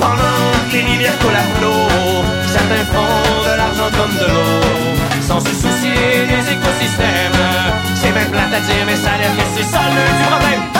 Pendant 0.00 0.50
que 0.70 0.76
les 0.76 0.82
rivières 0.82 1.18
coulent 1.20 1.36
à 1.36 1.46
flot, 1.58 1.86
certains 2.48 2.84
font 2.90 3.42
de 3.46 3.56
l'argent 3.56 3.90
comme 3.96 4.14
de 4.18 4.26
l'eau, 4.26 4.98
sans 5.22 5.38
se 5.38 5.54
soucier 5.54 6.26
des 6.26 6.44
écosystèmes. 6.50 7.38
C'est 7.94 8.10
même 8.10 8.30
plate 8.30 8.54
à 8.54 8.60
dire, 8.60 8.84
mais 8.86 8.96
ça 8.96 9.12
a 9.12 9.18
l'air 9.18 9.36
que 9.36 9.42
c'est 9.56 9.70
ça 9.70 9.82
le 9.86 10.18
du 10.18 10.24
problème. 10.26 10.79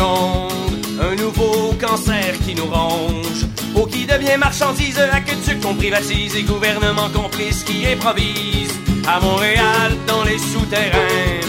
Un 0.00 1.14
nouveau 1.16 1.74
cancer 1.80 2.38
qui 2.44 2.54
nous 2.54 2.66
ronge, 2.66 3.46
Ou 3.74 3.86
qui 3.86 4.06
devient 4.06 4.36
marchandise, 4.38 4.98
aqueduc 4.98 5.60
qu'on 5.60 5.74
privatise 5.74 6.36
et 6.36 6.42
gouvernement 6.42 7.08
complice 7.10 7.62
qui 7.64 7.86
improvise. 7.86 8.72
À 9.06 9.18
Montréal, 9.20 9.96
dans 10.06 10.24
les 10.24 10.38
souterrains, 10.38 11.40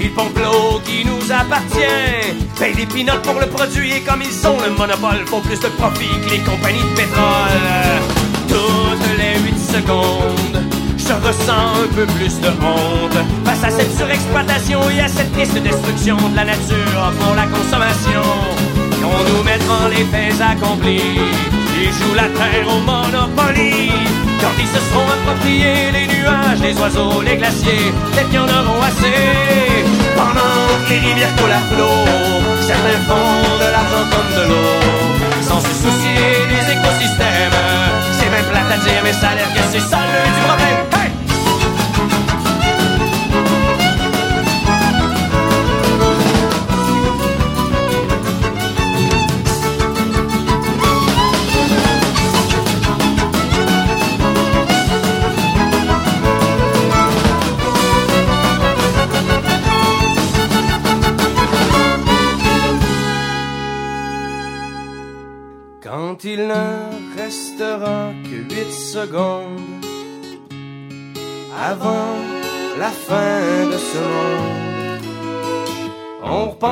il 0.00 0.10
pompe 0.12 0.38
l'eau 0.38 0.80
qui 0.84 1.04
nous 1.04 1.32
appartient. 1.32 2.36
Paye 2.58 2.74
des 2.74 2.86
pinottes 2.86 3.22
pour 3.22 3.40
le 3.40 3.46
produit 3.46 3.92
et 3.92 4.00
comme 4.00 4.22
ils 4.22 4.32
sont 4.32 4.56
le 4.60 4.70
monopole, 4.72 5.26
font 5.26 5.40
plus 5.40 5.58
de 5.60 5.68
profit 5.68 6.20
que 6.24 6.30
les 6.30 6.40
compagnies 6.40 6.82
de 6.82 6.96
pétrole. 6.96 7.68
Toutes 8.48 9.18
les 9.18 9.38
8 9.40 9.58
secondes, 9.76 10.69
je 11.10 11.26
ressens 11.26 11.66
un 11.84 11.88
peu 11.94 12.06
plus 12.06 12.40
de 12.40 12.48
honte 12.48 13.18
face 13.44 13.64
à 13.64 13.70
cette 13.70 13.96
surexploitation 13.96 14.80
et 14.90 15.00
à 15.00 15.08
cette 15.08 15.32
triste 15.32 15.58
destruction 15.58 16.16
de 16.16 16.36
la 16.36 16.44
nature 16.44 17.02
pour 17.20 17.34
la 17.34 17.46
consommation. 17.46 18.22
On 19.02 19.20
nous 19.28 19.42
mettra 19.42 19.88
les 19.88 20.04
faits 20.12 20.40
accomplis. 20.40 21.18
Ils 21.82 21.92
jouent 21.98 22.14
la 22.14 22.28
terre 22.38 22.66
au 22.68 22.78
Monopoly. 22.88 23.90
Quand 24.40 24.54
ils 24.58 24.68
se 24.68 24.80
seront 24.86 25.08
appropriés 25.16 25.90
les 25.92 26.06
nuages, 26.14 26.60
les 26.62 26.74
oiseaux, 26.78 27.22
les 27.22 27.36
glaciers, 27.36 27.92
les 28.16 28.24
qu'il 28.24 28.34
y 28.34 28.38
en 28.38 28.44
auront 28.44 28.82
assez. 28.82 29.20
Pendant 30.14 30.62
que 30.84 30.90
les 30.90 31.00
rivières 31.00 31.34
coulent 31.36 31.58
à 31.60 31.64
flot, 31.70 32.06
certains 32.68 33.02
font 33.08 33.58
de 33.62 33.68
l'argent 33.74 34.04
comme 34.12 34.30
de 34.38 34.44
l'eau. 34.48 34.78
Sans 35.42 35.60
se 35.60 35.74
soucier 35.82 36.28
des 36.52 36.64
écosystèmes. 36.74 37.58
C'est 38.18 38.30
même 38.30 38.48
plate 38.52 38.70
à 38.74 38.78
dire, 38.84 39.00
mais 39.02 39.12
ça 39.12 39.30
a 39.30 39.34
l'air 39.34 39.52
que 39.54 39.62
c'est 39.72 39.80
ça 39.80 39.98
le 40.06 40.20
du 40.34 40.40
problème. 40.46 40.99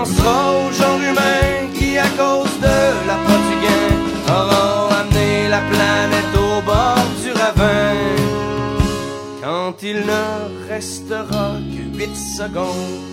Repensera 0.08 0.52
au 0.52 0.72
genre 0.72 1.00
humain 1.00 1.72
qui, 1.74 1.98
à 1.98 2.08
cause 2.08 2.58
de 2.60 3.06
la 3.06 3.16
du 3.16 3.56
gain, 3.64 4.34
auront 4.34 4.88
amené 5.00 5.48
la 5.48 5.60
planète 5.60 6.34
au 6.36 6.62
bord 6.62 7.06
du 7.22 7.32
ravin. 7.32 7.94
Quand 9.42 9.82
il 9.82 9.96
ne 9.96 10.68
restera 10.68 11.56
que 11.72 11.98
huit 11.98 12.16
secondes. 12.16 13.07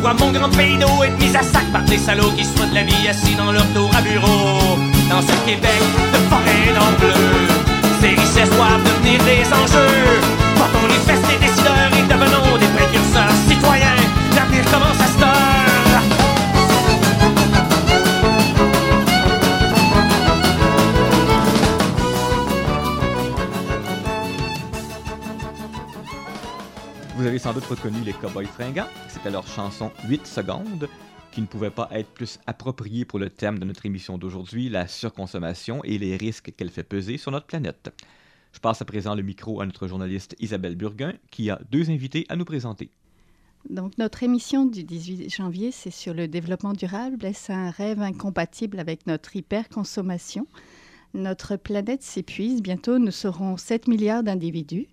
Vois 0.00 0.14
mon 0.14 0.30
grand 0.32 0.48
pays 0.50 0.76
d'eau 0.76 1.02
être 1.02 1.18
mis 1.18 1.34
à 1.36 1.42
sac 1.42 1.66
par 1.72 1.82
des 1.82 1.98
salauds 1.98 2.32
qui 2.36 2.44
se 2.44 2.50
foutent 2.56 2.70
de 2.70 2.74
la 2.74 2.82
vie 2.84 3.08
assis 3.08 3.34
dans 3.34 3.52
leur 3.52 3.66
tour 3.74 3.90
à 3.96 4.02
bureau. 4.02 4.78
Dans 5.10 5.22
ce 5.22 5.34
Québec 5.46 5.82
de 6.12 6.18
forêt 6.28 6.72
d'en 6.74 6.90
bleu, 6.98 7.14
ces 8.00 8.10
richesses 8.10 8.54
doivent 8.56 8.84
devenir 8.84 9.18
des 9.24 9.46
enjeux. 9.52 10.20
Portons 10.56 10.86
les 10.88 11.02
fesses 11.06 11.26
des 11.28 11.46
décideurs 11.46 11.97
avez 27.38 27.44
sans 27.44 27.54
doute 27.54 27.66
reconnu 27.66 28.00
les 28.04 28.14
Cowboys 28.14 28.46
fringants. 28.46 28.88
C'était 29.08 29.30
leur 29.30 29.46
chanson 29.46 29.92
8 30.08 30.26
secondes, 30.26 30.88
qui 31.30 31.40
ne 31.40 31.46
pouvait 31.46 31.70
pas 31.70 31.88
être 31.92 32.10
plus 32.10 32.40
appropriée 32.48 33.04
pour 33.04 33.20
le 33.20 33.30
thème 33.30 33.60
de 33.60 33.64
notre 33.64 33.86
émission 33.86 34.18
d'aujourd'hui, 34.18 34.68
la 34.68 34.88
surconsommation 34.88 35.84
et 35.84 35.98
les 35.98 36.16
risques 36.16 36.52
qu'elle 36.56 36.70
fait 36.70 36.82
peser 36.82 37.16
sur 37.16 37.30
notre 37.30 37.46
planète. 37.46 37.90
Je 38.52 38.58
passe 38.58 38.82
à 38.82 38.84
présent 38.84 39.14
le 39.14 39.22
micro 39.22 39.60
à 39.60 39.66
notre 39.66 39.86
journaliste 39.86 40.34
Isabelle 40.40 40.74
Burguin, 40.74 41.12
qui 41.30 41.48
a 41.48 41.60
deux 41.70 41.90
invités 41.90 42.26
à 42.28 42.34
nous 42.34 42.44
présenter. 42.44 42.90
Donc, 43.70 43.96
notre 43.98 44.24
émission 44.24 44.64
du 44.64 44.82
18 44.82 45.32
janvier, 45.32 45.70
c'est 45.70 45.92
sur 45.92 46.14
le 46.14 46.26
développement 46.26 46.72
durable. 46.72 47.24
Est-ce 47.24 47.52
un 47.52 47.70
rêve 47.70 48.02
incompatible 48.02 48.80
avec 48.80 49.06
notre 49.06 49.36
hyperconsommation? 49.36 50.48
Notre 51.14 51.56
planète 51.56 52.02
s'épuise. 52.02 52.62
Bientôt, 52.62 52.98
nous 52.98 53.10
serons 53.10 53.56
7 53.56 53.88
milliards 53.88 54.22
d'individus. 54.22 54.88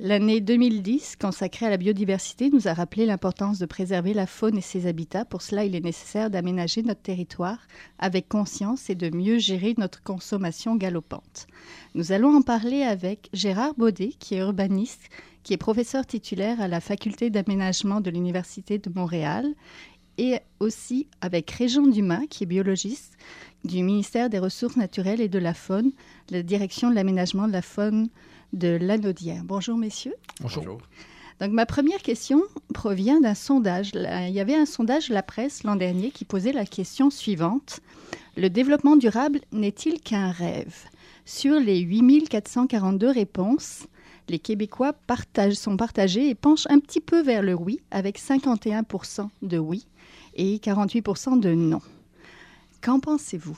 L'année 0.00 0.40
2010, 0.40 1.16
consacrée 1.16 1.66
à 1.66 1.70
la 1.70 1.76
biodiversité, 1.76 2.50
nous 2.50 2.66
a 2.66 2.74
rappelé 2.74 3.06
l'importance 3.06 3.58
de 3.58 3.66
préserver 3.66 4.12
la 4.12 4.26
faune 4.26 4.58
et 4.58 4.62
ses 4.62 4.86
habitats. 4.86 5.24
Pour 5.24 5.42
cela, 5.42 5.64
il 5.64 5.76
est 5.76 5.84
nécessaire 5.84 6.30
d'aménager 6.30 6.82
notre 6.82 7.02
territoire 7.02 7.58
avec 7.98 8.28
conscience 8.28 8.90
et 8.90 8.94
de 8.94 9.14
mieux 9.14 9.38
gérer 9.38 9.74
notre 9.78 10.02
consommation 10.02 10.74
galopante. 10.74 11.46
Nous 11.94 12.12
allons 12.12 12.34
en 12.34 12.42
parler 12.42 12.82
avec 12.82 13.28
Gérard 13.32 13.74
Baudet, 13.74 14.14
qui 14.18 14.34
est 14.34 14.40
urbaniste, 14.40 15.08
qui 15.42 15.54
est 15.54 15.58
professeur 15.58 16.06
titulaire 16.06 16.60
à 16.60 16.68
la 16.68 16.80
faculté 16.80 17.30
d'aménagement 17.30 18.00
de 18.00 18.10
l'Université 18.10 18.78
de 18.78 18.90
Montréal, 18.94 19.46
et 20.20 20.38
aussi 20.60 21.06
avec 21.22 21.50
Régent 21.50 21.86
Dumas, 21.86 22.26
qui 22.28 22.44
est 22.44 22.46
biologiste 22.46 23.16
du 23.64 23.82
ministère 23.82 24.28
des 24.28 24.38
Ressources 24.38 24.76
naturelles 24.76 25.22
et 25.22 25.28
de 25.28 25.38
la 25.38 25.54
faune, 25.54 25.92
la 26.28 26.42
direction 26.42 26.90
de 26.90 26.94
l'aménagement 26.94 27.48
de 27.48 27.52
la 27.52 27.62
faune 27.62 28.10
de 28.52 28.68
l'Anaudière. 28.68 29.42
Bonjour 29.44 29.78
messieurs. 29.78 30.14
Bonjour. 30.40 30.78
Donc 31.40 31.52
ma 31.52 31.64
première 31.64 32.02
question 32.02 32.42
provient 32.74 33.18
d'un 33.20 33.34
sondage. 33.34 33.92
Il 33.94 34.34
y 34.34 34.40
avait 34.40 34.56
un 34.56 34.66
sondage 34.66 35.08
de 35.08 35.14
la 35.14 35.22
presse 35.22 35.64
l'an 35.64 35.76
dernier 35.76 36.10
qui 36.10 36.26
posait 36.26 36.52
la 36.52 36.66
question 36.66 37.08
suivante. 37.08 37.80
Le 38.36 38.50
développement 38.50 38.96
durable 38.96 39.40
n'est-il 39.52 40.02
qu'un 40.02 40.30
rêve? 40.32 40.84
Sur 41.24 41.58
les 41.58 41.80
8442 41.80 43.08
réponses, 43.08 43.86
les 44.28 44.38
Québécois 44.38 44.92
partagent, 44.92 45.54
sont 45.54 45.78
partagés 45.78 46.28
et 46.28 46.34
penchent 46.34 46.66
un 46.68 46.78
petit 46.78 47.00
peu 47.00 47.22
vers 47.22 47.42
le 47.42 47.54
oui, 47.54 47.80
avec 47.90 48.18
51% 48.18 49.28
de 49.40 49.58
oui 49.58 49.86
et 50.34 50.58
48% 50.58 51.40
de 51.40 51.52
non. 51.54 51.80
Qu'en 52.80 53.00
pensez-vous? 53.00 53.56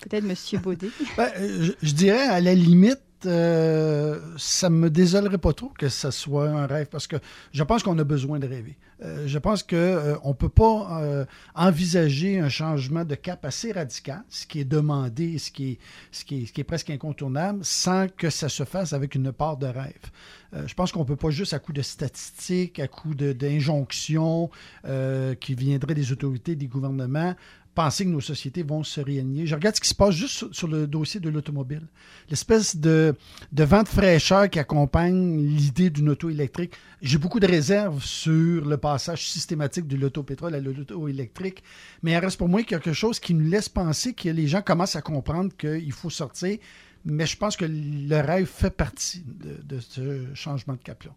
Peut-être 0.00 0.24
Monsieur 0.24 0.58
Baudet. 0.58 0.90
Ben, 1.16 1.30
euh, 1.36 1.62
je, 1.62 1.72
je 1.82 1.94
dirais, 1.94 2.26
à 2.26 2.40
la 2.40 2.54
limite, 2.54 3.00
euh, 3.26 4.20
ça 4.36 4.70
me 4.70 4.90
désolerait 4.90 5.38
pas 5.38 5.52
trop 5.52 5.70
que 5.76 5.88
ça 5.88 6.10
soit 6.10 6.48
un 6.48 6.66
rêve 6.66 6.88
parce 6.90 7.06
que 7.06 7.16
je 7.52 7.62
pense 7.62 7.82
qu'on 7.82 7.98
a 7.98 8.04
besoin 8.04 8.38
de 8.38 8.46
rêver. 8.46 8.76
Euh, 9.02 9.26
je 9.26 9.38
pense 9.38 9.62
qu'on 9.62 9.76
ne 9.76 10.32
peut 10.32 10.48
pas 10.48 11.02
euh, 11.02 11.24
envisager 11.54 12.40
un 12.40 12.48
changement 12.48 13.04
de 13.04 13.14
cap 13.14 13.44
assez 13.44 13.70
radical, 13.72 14.22
ce 14.28 14.46
qui 14.46 14.60
est 14.60 14.64
demandé, 14.64 15.38
ce 15.38 15.52
qui 15.52 15.72
est, 15.72 15.78
ce 16.10 16.24
qui 16.24 16.42
est, 16.42 16.56
ce 16.56 16.62
presque 16.62 16.90
incontournable, 16.90 17.60
sans 17.62 18.08
que 18.08 18.30
ça 18.30 18.48
se 18.48 18.64
fasse 18.64 18.92
avec 18.92 19.14
une 19.14 19.32
part 19.32 19.56
de 19.56 19.66
rêve. 19.66 20.10
Euh, 20.54 20.66
je 20.66 20.74
pense 20.74 20.92
qu'on 20.92 21.00
ne 21.00 21.04
peut 21.04 21.16
pas 21.16 21.30
juste 21.30 21.52
à 21.52 21.58
coup 21.58 21.72
de 21.72 21.82
statistiques, 21.82 22.78
à 22.78 22.88
coup 22.88 23.14
d'injonctions 23.14 24.50
euh, 24.86 25.34
qui 25.34 25.54
viendraient 25.54 25.94
des 25.94 26.10
autorités, 26.12 26.56
des 26.56 26.68
gouvernements, 26.68 27.34
penser 27.78 28.04
que 28.04 28.10
nos 28.10 28.20
sociétés 28.20 28.64
vont 28.64 28.82
se 28.82 29.00
réaligner. 29.00 29.46
Je 29.46 29.54
regarde 29.54 29.76
ce 29.76 29.80
qui 29.80 29.88
se 29.88 29.94
passe 29.94 30.12
juste 30.12 30.52
sur, 30.52 30.66
le 30.66 30.88
dossier 30.88 31.20
de 31.20 31.28
l'automobile. 31.28 31.86
L'espèce 32.28 32.74
de, 32.74 33.14
de 33.52 33.62
vent 33.62 33.84
de 33.84 33.88
fraîcheur 33.88 34.50
qui 34.50 34.58
accompagne 34.58 35.38
l'idée 35.46 35.88
d'une 35.88 36.08
auto 36.08 36.28
électrique. 36.28 36.72
J'ai 37.02 37.18
beaucoup 37.18 37.38
de 37.38 37.46
réserves 37.46 38.02
sur 38.02 38.64
le 38.64 38.76
passage 38.78 39.30
systématique 39.30 39.86
de 39.86 39.96
l'auto-pétrole 39.96 40.56
à 40.56 40.58
l'auto 40.58 41.06
électrique, 41.06 41.62
mais 42.02 42.10
il 42.10 42.18
reste 42.18 42.36
pour 42.36 42.48
moi 42.48 42.64
quelque 42.64 42.92
chose 42.92 43.20
qui 43.20 43.32
nous 43.32 43.48
laisse 43.48 43.68
penser 43.68 44.12
que 44.12 44.28
les 44.28 44.48
gens 44.48 44.60
commencent 44.60 44.96
à 44.96 45.02
comprendre 45.02 45.56
qu'il 45.56 45.92
faut 45.92 46.10
sortir, 46.10 46.58
mais 47.04 47.26
je 47.26 47.36
pense 47.36 47.56
que 47.56 47.64
le 47.64 48.20
rêve 48.20 48.46
fait 48.46 48.74
partie 48.74 49.22
de, 49.24 49.62
de 49.62 49.78
ce 49.78 50.34
changement 50.34 50.74
de 50.74 50.82
cap-là. 50.82 51.14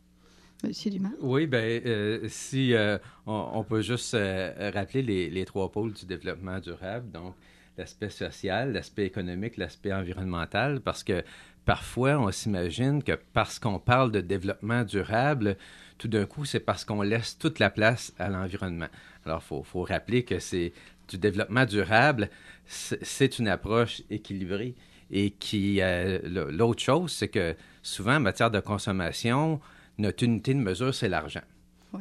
Monsieur 0.64 0.92
Dumas? 0.92 1.10
Oui, 1.20 1.48
ben 1.48 1.82
euh, 1.86 2.26
si 2.28 2.74
euh, 2.74 2.98
on, 3.26 3.64
peut 3.64 3.82
juste 3.82 4.14
euh, 4.14 4.72
rappeler 4.74 5.02
les, 5.30 5.46
trois 5.46 5.72
pôles 5.72 5.94
du 5.94 6.06
développement 6.06 6.60
durable, 6.60 7.12
donc 7.12 7.36
l'aspect 7.78 8.10
social, 8.10 8.74
l'aspect 8.74 9.06
économique, 9.06 9.58
l'aspect 9.58 9.94
environnemental, 9.94 10.82
parce 10.82 11.04
que 11.04 11.24
parfois, 11.66 12.18
on 12.20 12.32
s'imagine 12.32 13.02
que 13.02 13.18
parce 13.34 13.60
qu'on 13.60 13.80
parle 13.80 14.12
de 14.12 14.22
développement 14.22 14.84
durable, 14.84 15.58
tout 15.98 16.08
d'un 16.08 16.26
coup, 16.26 16.46
c'est 16.46 16.60
parce 16.60 16.86
qu'on 16.86 17.02
laisse 17.02 17.38
toute 17.38 17.60
la 17.60 17.70
place 17.70 18.14
à 18.20 18.30
l'environnement. 18.30 18.90
Alors, 19.26 19.44
il 19.52 19.64
faut, 19.64 19.84
rappeler 19.84 20.24
que 20.24 20.40
c'est 20.40 20.74
du 21.08 21.18
développement 21.18 21.66
durable, 21.66 22.30
c'est 22.66 23.40
une 23.40 23.48
approche 23.48 24.02
équilibrée. 24.10 24.76
Et 25.14 25.32
qui, 25.32 25.82
l'autre 26.24 26.82
chose, 26.82 27.12
c'est 27.12 27.28
que 27.28 27.54
souvent, 27.84 28.16
en 28.16 28.20
matière 28.22 28.50
de 28.50 28.62
consommation, 28.62 29.60
notre 30.02 30.24
unité 30.24 30.54
de 30.54 30.60
mesure, 30.60 30.94
c'est 30.94 31.10
l'argent. 31.10 31.42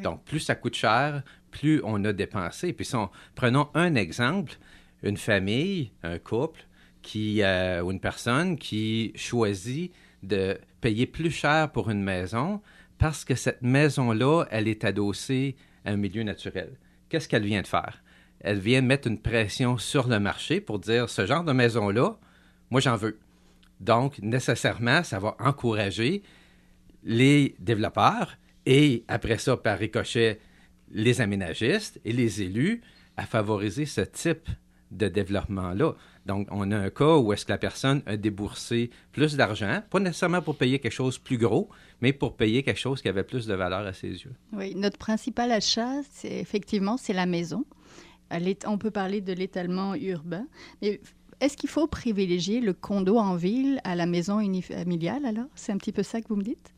Donc, 0.02 0.25
plus 0.25 0.40
ça 0.40 0.54
coûte 0.54 0.76
cher, 0.76 1.23
plus 1.50 1.80
on 1.85 2.04
a 2.04 2.12
dépensé. 2.12 2.73
Puis, 2.73 2.85
si 2.85 2.97
prenons 3.35 3.69
un 3.75 3.95
exemple, 3.95 4.52
une 5.02 5.16
famille, 5.16 5.90
un 6.02 6.19
couple, 6.19 6.61
qui, 7.02 7.42
euh, 7.42 7.83
ou 7.83 7.90
une 7.90 8.00
personne 8.00 8.59
qui 8.59 9.12
choisit 9.16 9.92
de 10.23 10.59
payer 10.80 11.07
plus 11.07 11.30
cher 11.30 11.71
pour 11.73 11.90
une 11.90 12.02
maison 12.02 12.61
parce 12.99 13.25
que 13.25 13.35
cette 13.35 13.62
maison-là, 13.62 14.45
elle 14.50 14.69
est 14.69 14.85
adossée 14.85 15.57
à 15.85 15.92
un 15.92 15.97
milieu 15.97 16.23
naturel. 16.23 16.76
Qu'est-ce 17.09 17.28
qu'elle 17.28 17.45
vient 17.45 17.62
de 17.62 17.66
faire? 17.66 18.02
Elle 18.40 18.59
vient 18.59 18.83
mettre 18.83 19.09
une 19.09 19.19
pression 19.19 19.78
sur 19.78 20.09
le 20.09 20.21
marché 20.21 20.61
pour 20.61 20.78
dire 20.78 21.09
ce 21.09 21.26
genre 21.26 21.45
de 21.45 21.52
maison-là, 21.52 22.19
moi 22.71 22.80
j'en 22.80 22.97
veux. 22.97 23.19
Donc, 23.80 24.19
nécessairement, 24.19 25.02
ça 25.02 25.19
va 25.19 25.37
encourager 25.40 26.23
les 27.04 27.54
développeurs 27.59 28.37
et 28.66 29.04
après 29.09 29.38
ça, 29.38 29.57
par 29.57 29.78
ricochet, 29.78 30.40
les 30.90 31.21
aménagistes 31.21 32.00
et 32.04 32.12
les 32.12 32.42
élus 32.42 32.83
à 33.16 33.26
favoriser 33.26 33.87
ce 33.87 34.00
type 34.00 34.49
de 34.90 35.09
développement-là. 35.09 35.95
Donc, 36.26 36.49
on 36.50 36.71
a 36.73 36.76
un 36.76 36.90
cas 36.90 37.16
où 37.16 37.33
est-ce 37.33 37.47
que 37.47 37.52
la 37.52 37.59
personne 37.59 38.02
a 38.07 38.16
déboursé 38.16 38.90
plus 39.12 39.37
d'argent, 39.37 39.83
pas 39.88 40.00
nécessairement 40.00 40.42
pour 40.42 40.57
payer 40.57 40.78
quelque 40.80 40.92
chose 40.92 41.16
plus 41.16 41.38
gros, 41.38 41.69
mais 42.00 42.12
pour 42.12 42.37
payer 42.37 42.62
quelque 42.62 42.78
chose 42.78 43.00
qui 43.00 43.09
avait 43.09 43.23
plus 43.23 43.47
de 43.47 43.54
valeur 43.54 43.87
à 43.87 43.92
ses 43.92 44.09
yeux. 44.09 44.35
Oui, 44.52 44.75
notre 44.75 44.99
principal 44.99 45.52
achat, 45.52 46.00
effectivement, 46.25 46.97
c'est 46.97 47.12
la 47.12 47.26
maison. 47.26 47.64
On 48.66 48.78
peut 48.78 48.90
parler 48.90 49.21
de 49.21 49.33
l'étalement 49.33 49.95
urbain, 49.95 50.47
mais 50.83 51.00
est-ce 51.40 51.57
qu'il 51.57 51.71
faut 51.71 51.87
privilégier 51.87 52.61
le 52.61 52.73
condo 52.75 53.16
en 53.16 53.37
ville 53.37 53.80
à 53.85 53.95
la 53.95 54.07
maison 54.07 54.40
unifamiliale 54.40 55.25
alors? 55.25 55.49
C'est 55.54 55.73
un 55.73 55.78
petit 55.78 55.92
peu 55.92 56.02
ça 56.02 56.21
que 56.21 56.28
vous 56.28 56.37
me 56.37 56.45
dites? 56.45 56.75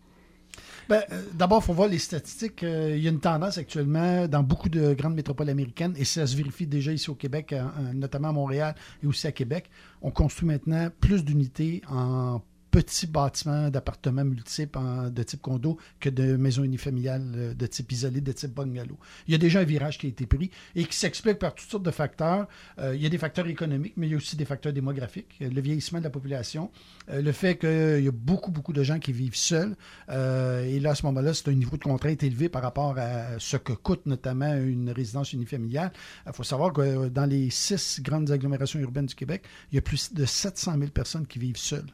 Ben, 0.88 1.02
euh, 1.12 1.22
D'abord, 1.34 1.60
il 1.62 1.66
faut 1.66 1.72
voir 1.72 1.88
les 1.88 1.98
statistiques. 1.98 2.62
Euh, 2.62 2.94
il 2.96 3.02
y 3.02 3.06
a 3.06 3.10
une 3.10 3.20
tendance 3.20 3.58
actuellement 3.58 4.26
dans 4.26 4.42
beaucoup 4.42 4.68
de 4.68 4.94
grandes 4.94 5.14
métropoles 5.14 5.48
américaines, 5.50 5.94
et 5.96 6.04
ça 6.04 6.26
se 6.26 6.36
vérifie 6.36 6.66
déjà 6.66 6.92
ici 6.92 7.10
au 7.10 7.14
Québec, 7.14 7.52
euh, 7.52 7.64
notamment 7.94 8.28
à 8.28 8.32
Montréal 8.32 8.74
et 9.02 9.06
aussi 9.06 9.26
à 9.26 9.32
Québec. 9.32 9.70
On 10.02 10.10
construit 10.10 10.46
maintenant 10.46 10.88
plus 11.00 11.24
d'unités 11.24 11.82
en 11.90 12.40
petits 12.72 13.06
bâtiments 13.06 13.68
d'appartements 13.68 14.24
multiples 14.24 15.10
de 15.10 15.22
type 15.22 15.42
condo 15.42 15.78
que 16.00 16.08
de 16.08 16.36
maisons 16.36 16.64
unifamiliales 16.64 17.30
euh, 17.36 17.54
de 17.54 17.66
type 17.66 17.92
isolé, 17.92 18.22
de 18.22 18.32
type 18.32 18.54
bungalow. 18.54 18.98
Il 19.28 19.32
y 19.32 19.34
a 19.34 19.38
déjà 19.38 19.60
un 19.60 19.64
virage 19.64 19.98
qui 19.98 20.06
a 20.06 20.08
été 20.08 20.26
pris 20.26 20.50
et 20.74 20.84
qui 20.84 20.96
s'explique 20.96 21.38
par 21.38 21.54
toutes 21.54 21.70
sortes 21.70 21.82
de 21.82 21.90
facteurs. 21.90 22.48
Euh, 22.78 22.96
il 22.96 23.02
y 23.02 23.06
a 23.06 23.10
des 23.10 23.18
facteurs 23.18 23.46
économiques, 23.46 23.92
mais 23.98 24.06
il 24.06 24.12
y 24.12 24.14
a 24.14 24.16
aussi 24.16 24.36
des 24.36 24.46
facteurs 24.46 24.72
démographiques. 24.72 25.36
Le 25.38 25.60
vieillissement 25.60 25.98
de 25.98 26.04
la 26.04 26.10
population, 26.10 26.70
euh, 27.10 27.20
le 27.20 27.30
fait 27.32 27.58
qu'il 27.58 28.04
y 28.04 28.08
a 28.08 28.12
beaucoup, 28.12 28.50
beaucoup 28.50 28.72
de 28.72 28.82
gens 28.82 28.98
qui 28.98 29.12
vivent 29.12 29.36
seuls. 29.36 29.76
et 30.08 30.80
là, 30.80 30.90
à 30.90 30.94
ce 30.94 31.04
moment-là, 31.06 31.34
c'est 31.34 31.48
un 31.48 31.54
niveau 31.54 31.76
de 31.76 31.84
contrainte 31.84 32.22
élevé 32.22 32.48
par 32.48 32.62
rapport 32.62 32.98
à 32.98 33.38
ce 33.38 33.58
que 33.58 33.74
coûte 33.74 34.06
notamment 34.06 34.54
une 34.54 34.90
résidence 34.90 35.34
unifamiliale. 35.34 35.92
Il 36.26 36.32
faut 36.32 36.42
savoir 36.42 36.72
que 36.72 37.08
dans 37.08 37.26
les 37.26 37.50
six 37.50 38.00
grandes 38.00 38.30
agglomérations 38.30 38.80
urbaines 38.80 39.06
du 39.06 39.14
Québec, 39.14 39.44
il 39.70 39.74
y 39.74 39.78
a 39.78 39.82
plus 39.82 40.14
de 40.14 40.24
700 40.24 40.78
000 40.78 40.90
personnes 40.90 41.26
qui 41.26 41.38
vivent 41.38 41.58
seules. 41.58 41.92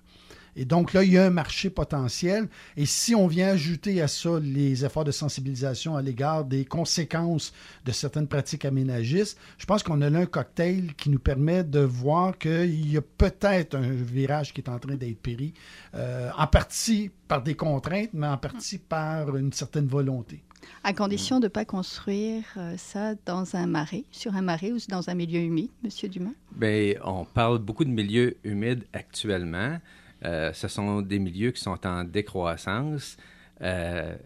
Et 0.59 0.65
donc 0.65 0.93
là, 0.93 1.05
il 1.05 1.13
y 1.13 1.19
a 1.19 1.25
un 1.25 1.31
marché 1.31 1.71
potentiel. 1.71 2.49
Et 2.77 2.85
si 2.85 3.15
on 3.15 3.29
vient 3.29 3.51
ajouter 3.51 4.03
à 4.03 4.09
ça 4.09 4.41
les 4.43 4.85
efforts 4.85 5.05
de 5.05 5.13
sensibilisation 5.13 5.97
à 5.97 6.03
l'égard 6.03 6.45
des 6.45 6.65
conséquences 6.65 7.53
de 7.85 7.93
certaines 7.93 8.27
pratiques 8.27 8.65
aménagistes, 8.65 9.39
je 9.57 9.67
pense 9.67 9.85
qu'on 9.85 10.03
a 10.03 10.11
là 10.11 10.19
un 10.19 10.27
cocktail 10.27 10.95
qui 10.97 11.11
nous 11.11 11.21
permet 11.21 11.63
de 11.63 11.79
voir 11.79 12.37
qu'il 12.37 12.91
y 12.91 12.97
a 12.97 13.03
peut-être 13.03 13.77
un 13.77 13.93
virage 13.93 14.53
qui 14.53 14.61
est 14.61 14.69
en 14.69 14.81
train 14.81 14.97
d'être 14.97 15.23
péri, 15.23 15.55
euh, 15.95 16.29
en 16.37 16.49
partie 16.49 17.13
par 17.29 17.41
des 17.41 17.55
contraintes, 17.55 18.11
mais 18.13 18.27
en 18.27 18.37
partie 18.37 18.79
par 18.79 19.37
une 19.37 19.53
certaine 19.53 19.87
volonté. 19.87 20.43
À 20.83 20.93
condition 20.93 21.39
de 21.39 21.45
ne 21.45 21.49
pas 21.49 21.65
construire 21.65 22.43
euh, 22.57 22.75
ça 22.77 23.15
dans 23.27 23.55
un 23.55 23.67
marais, 23.67 24.03
sur 24.11 24.35
un 24.35 24.43
marais 24.43 24.73
ou 24.73 24.79
dans 24.89 25.09
un 25.09 25.15
milieu 25.15 25.39
humide, 25.39 25.71
Monsieur 25.85 26.09
Dumas? 26.09 26.33
Bien, 26.57 26.95
on 27.05 27.25
parle 27.25 27.59
beaucoup 27.59 27.85
de 27.85 27.91
milieux 27.91 28.37
humides 28.43 28.85
actuellement. 28.93 29.79
Euh, 30.25 30.53
ce 30.53 30.69
sont 30.69 31.03
des 31.03 31.19
milieux 31.19 31.51
qui 31.51 31.61
sont 31.61 31.87
en 31.87 32.05
décroissance. 32.05 33.17
Euh, 33.61 34.17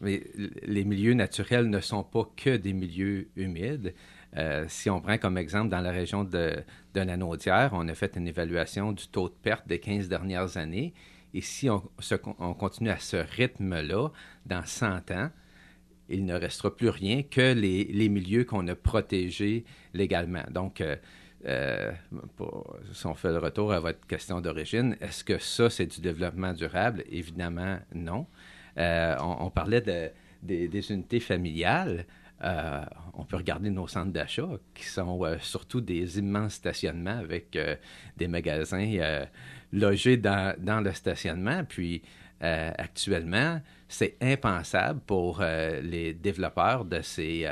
mais 0.00 0.24
les 0.62 0.84
milieux 0.84 1.14
naturels 1.14 1.70
ne 1.70 1.80
sont 1.80 2.02
pas 2.02 2.28
que 2.36 2.56
des 2.56 2.72
milieux 2.72 3.28
humides. 3.36 3.94
Euh, 4.36 4.64
si 4.68 4.90
on 4.90 5.00
prend 5.00 5.18
comme 5.18 5.38
exemple 5.38 5.68
dans 5.68 5.80
la 5.80 5.90
région 5.90 6.24
de, 6.24 6.56
de 6.94 7.00
la 7.00 7.16
Naudière, 7.16 7.70
on 7.72 7.86
a 7.88 7.94
fait 7.94 8.16
une 8.16 8.26
évaluation 8.26 8.92
du 8.92 9.06
taux 9.08 9.28
de 9.28 9.34
perte 9.34 9.66
des 9.68 9.78
15 9.78 10.08
dernières 10.08 10.56
années. 10.56 10.92
Et 11.34 11.40
si 11.40 11.70
on, 11.70 11.82
on 12.38 12.54
continue 12.54 12.90
à 12.90 12.98
ce 12.98 13.16
rythme-là, 13.16 14.08
dans 14.46 14.64
100 14.64 15.10
ans, 15.12 15.30
il 16.08 16.24
ne 16.24 16.34
restera 16.34 16.74
plus 16.74 16.88
rien 16.88 17.22
que 17.22 17.52
les, 17.54 18.08
milieux 18.08 18.42
qu'on 18.42 18.66
a 18.66 18.74
protégés 18.74 19.64
légalement. 19.94 20.42
Donc, 20.50 20.82
si 21.44 23.06
on 23.06 23.14
fait 23.14 23.30
le 23.30 23.38
retour 23.38 23.72
à 23.72 23.80
votre 23.80 24.06
question 24.06 24.40
d'origine, 24.40 24.96
est-ce 25.00 25.24
que 25.24 25.38
ça, 25.38 25.70
c'est 25.70 25.86
du 25.86 26.00
développement 26.00 26.52
durable? 26.52 27.04
Évidemment, 27.10 27.78
non. 27.94 28.26
Euh, 28.78 29.16
on, 29.20 29.50
parlait 29.50 29.80
de, 29.80 30.10
des, 30.42 30.92
unités 30.92 31.20
familiales. 31.20 32.06
Euh, 32.42 32.84
on 33.14 33.24
peut 33.24 33.36
regarder 33.36 33.70
nos 33.70 33.86
centres 33.86 34.12
d'achat, 34.12 34.48
qui 34.74 34.84
sont 34.84 35.20
surtout 35.40 35.80
des 35.80 36.18
immenses 36.18 36.54
stationnements 36.54 37.18
avec 37.18 37.58
des 38.16 38.28
magasins 38.28 39.24
logés 39.72 40.16
dans, 40.16 40.82
le 40.84 40.92
stationnement. 40.92 41.64
Puis, 41.64 42.02
actuellement, 42.40 43.60
c'est 43.88 44.16
impensable 44.20 45.00
pour 45.00 45.42
les 45.42 46.14
développeurs 46.14 46.84
de 46.84 47.00
ces 47.02 47.44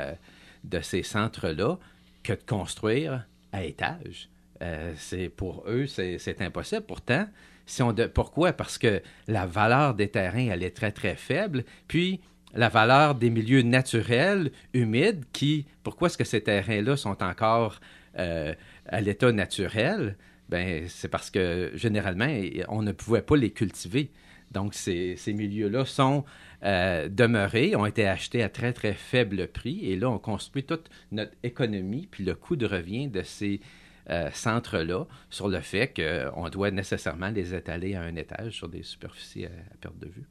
centres-là 1.03 1.77
que 2.23 2.33
de 2.33 2.43
construire 2.45 3.25
à 3.51 3.63
étage. 3.63 4.29
Euh, 4.61 4.93
c'est 4.97 5.29
pour 5.29 5.63
eux, 5.67 5.87
c'est 5.87 6.41
impossible. 6.41 6.83
Pourtant, 6.85 7.27
si 7.65 7.81
on 7.81 7.93
pourquoi? 8.13 8.53
Parce 8.53 8.77
que 8.77 9.01
la 9.27 9.45
valeur 9.45 9.93
des 9.93 10.09
terrains, 10.09 10.47
elle 10.49 10.63
est 10.63 10.75
très, 10.75 10.91
très 10.91 11.15
faible. 11.15 11.63
Puis, 11.87 12.19
la 12.53 12.67
valeur 12.67 13.15
des 13.15 13.29
milieux 13.29 13.61
naturels, 13.61 14.51
humides, 14.73 15.23
qui, 15.33 15.65
pourquoi 15.83 16.07
est-ce 16.07 16.17
que 16.17 16.23
ces 16.23 16.41
terrains-là 16.41 16.97
sont 16.97 17.21
encore 17.23 17.79
euh, 18.17 18.53
à 18.87 19.01
l'état 19.01 19.31
naturel? 19.31 20.17
Ben, 20.49 20.85
c'est 20.87 21.09
parce 21.09 21.29
que 21.29 21.71
généralement, 21.75 22.27
on 22.69 22.81
ne 22.81 22.91
pouvait 22.91 23.21
pas 23.21 23.35
les 23.37 23.51
cultiver. 23.51 24.09
Donc, 24.51 24.73
ces, 24.73 25.15
milieux-là 25.27 25.85
sont 25.85 26.25
euh, 26.63 27.07
demeurés, 27.07 27.75
ont 27.75 27.85
été 27.85 28.07
achetés 28.07 28.43
à 28.43 28.49
très, 28.49 28.73
très 28.73 28.93
faible 28.93 29.47
prix. 29.47 29.79
Et 29.85 29.95
là, 29.95 30.09
on 30.09 30.17
construit 30.17 30.63
toute 30.63 30.89
notre 31.11 31.33
économie, 31.43 32.07
puis 32.09 32.23
le 32.23 32.35
coût 32.35 32.55
de 32.55 32.65
revient 32.65 33.07
de 33.07 33.21
ces 33.21 33.61
euh, 34.09 34.29
centres-là 34.33 35.05
sur 35.29 35.49
le 35.49 35.59
fait 35.59 35.93
qu'on 35.93 36.49
doit 36.49 36.71
nécessairement 36.71 37.29
les 37.29 37.53
étaler 37.53 37.93
à 37.93 38.01
un 38.01 38.15
étage 38.15 38.53
sur 38.53 38.67
des 38.67 38.81
superficies 38.81 39.45
à, 39.45 39.49
perte 39.79 39.99
de 39.99 40.07
vue. 40.07 40.25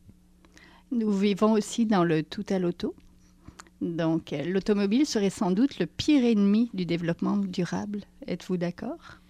Nous 0.90 1.12
vivons 1.12 1.52
aussi 1.52 1.86
dans 1.86 2.02
le 2.02 2.22
tout 2.22 2.46
à 2.48 2.58
l'auto. 2.58 2.94
Donc, 3.80 4.34
l'automobile 4.44 5.06
serait 5.06 5.30
sans 5.30 5.52
doute 5.52 5.78
le 5.78 5.86
pire 5.86 6.24
ennemi 6.24 6.70
du 6.74 6.86
développement 6.86 7.36
durable. 7.36 8.00
Êtes-vous 8.26 8.56
d'accord? 8.56 9.20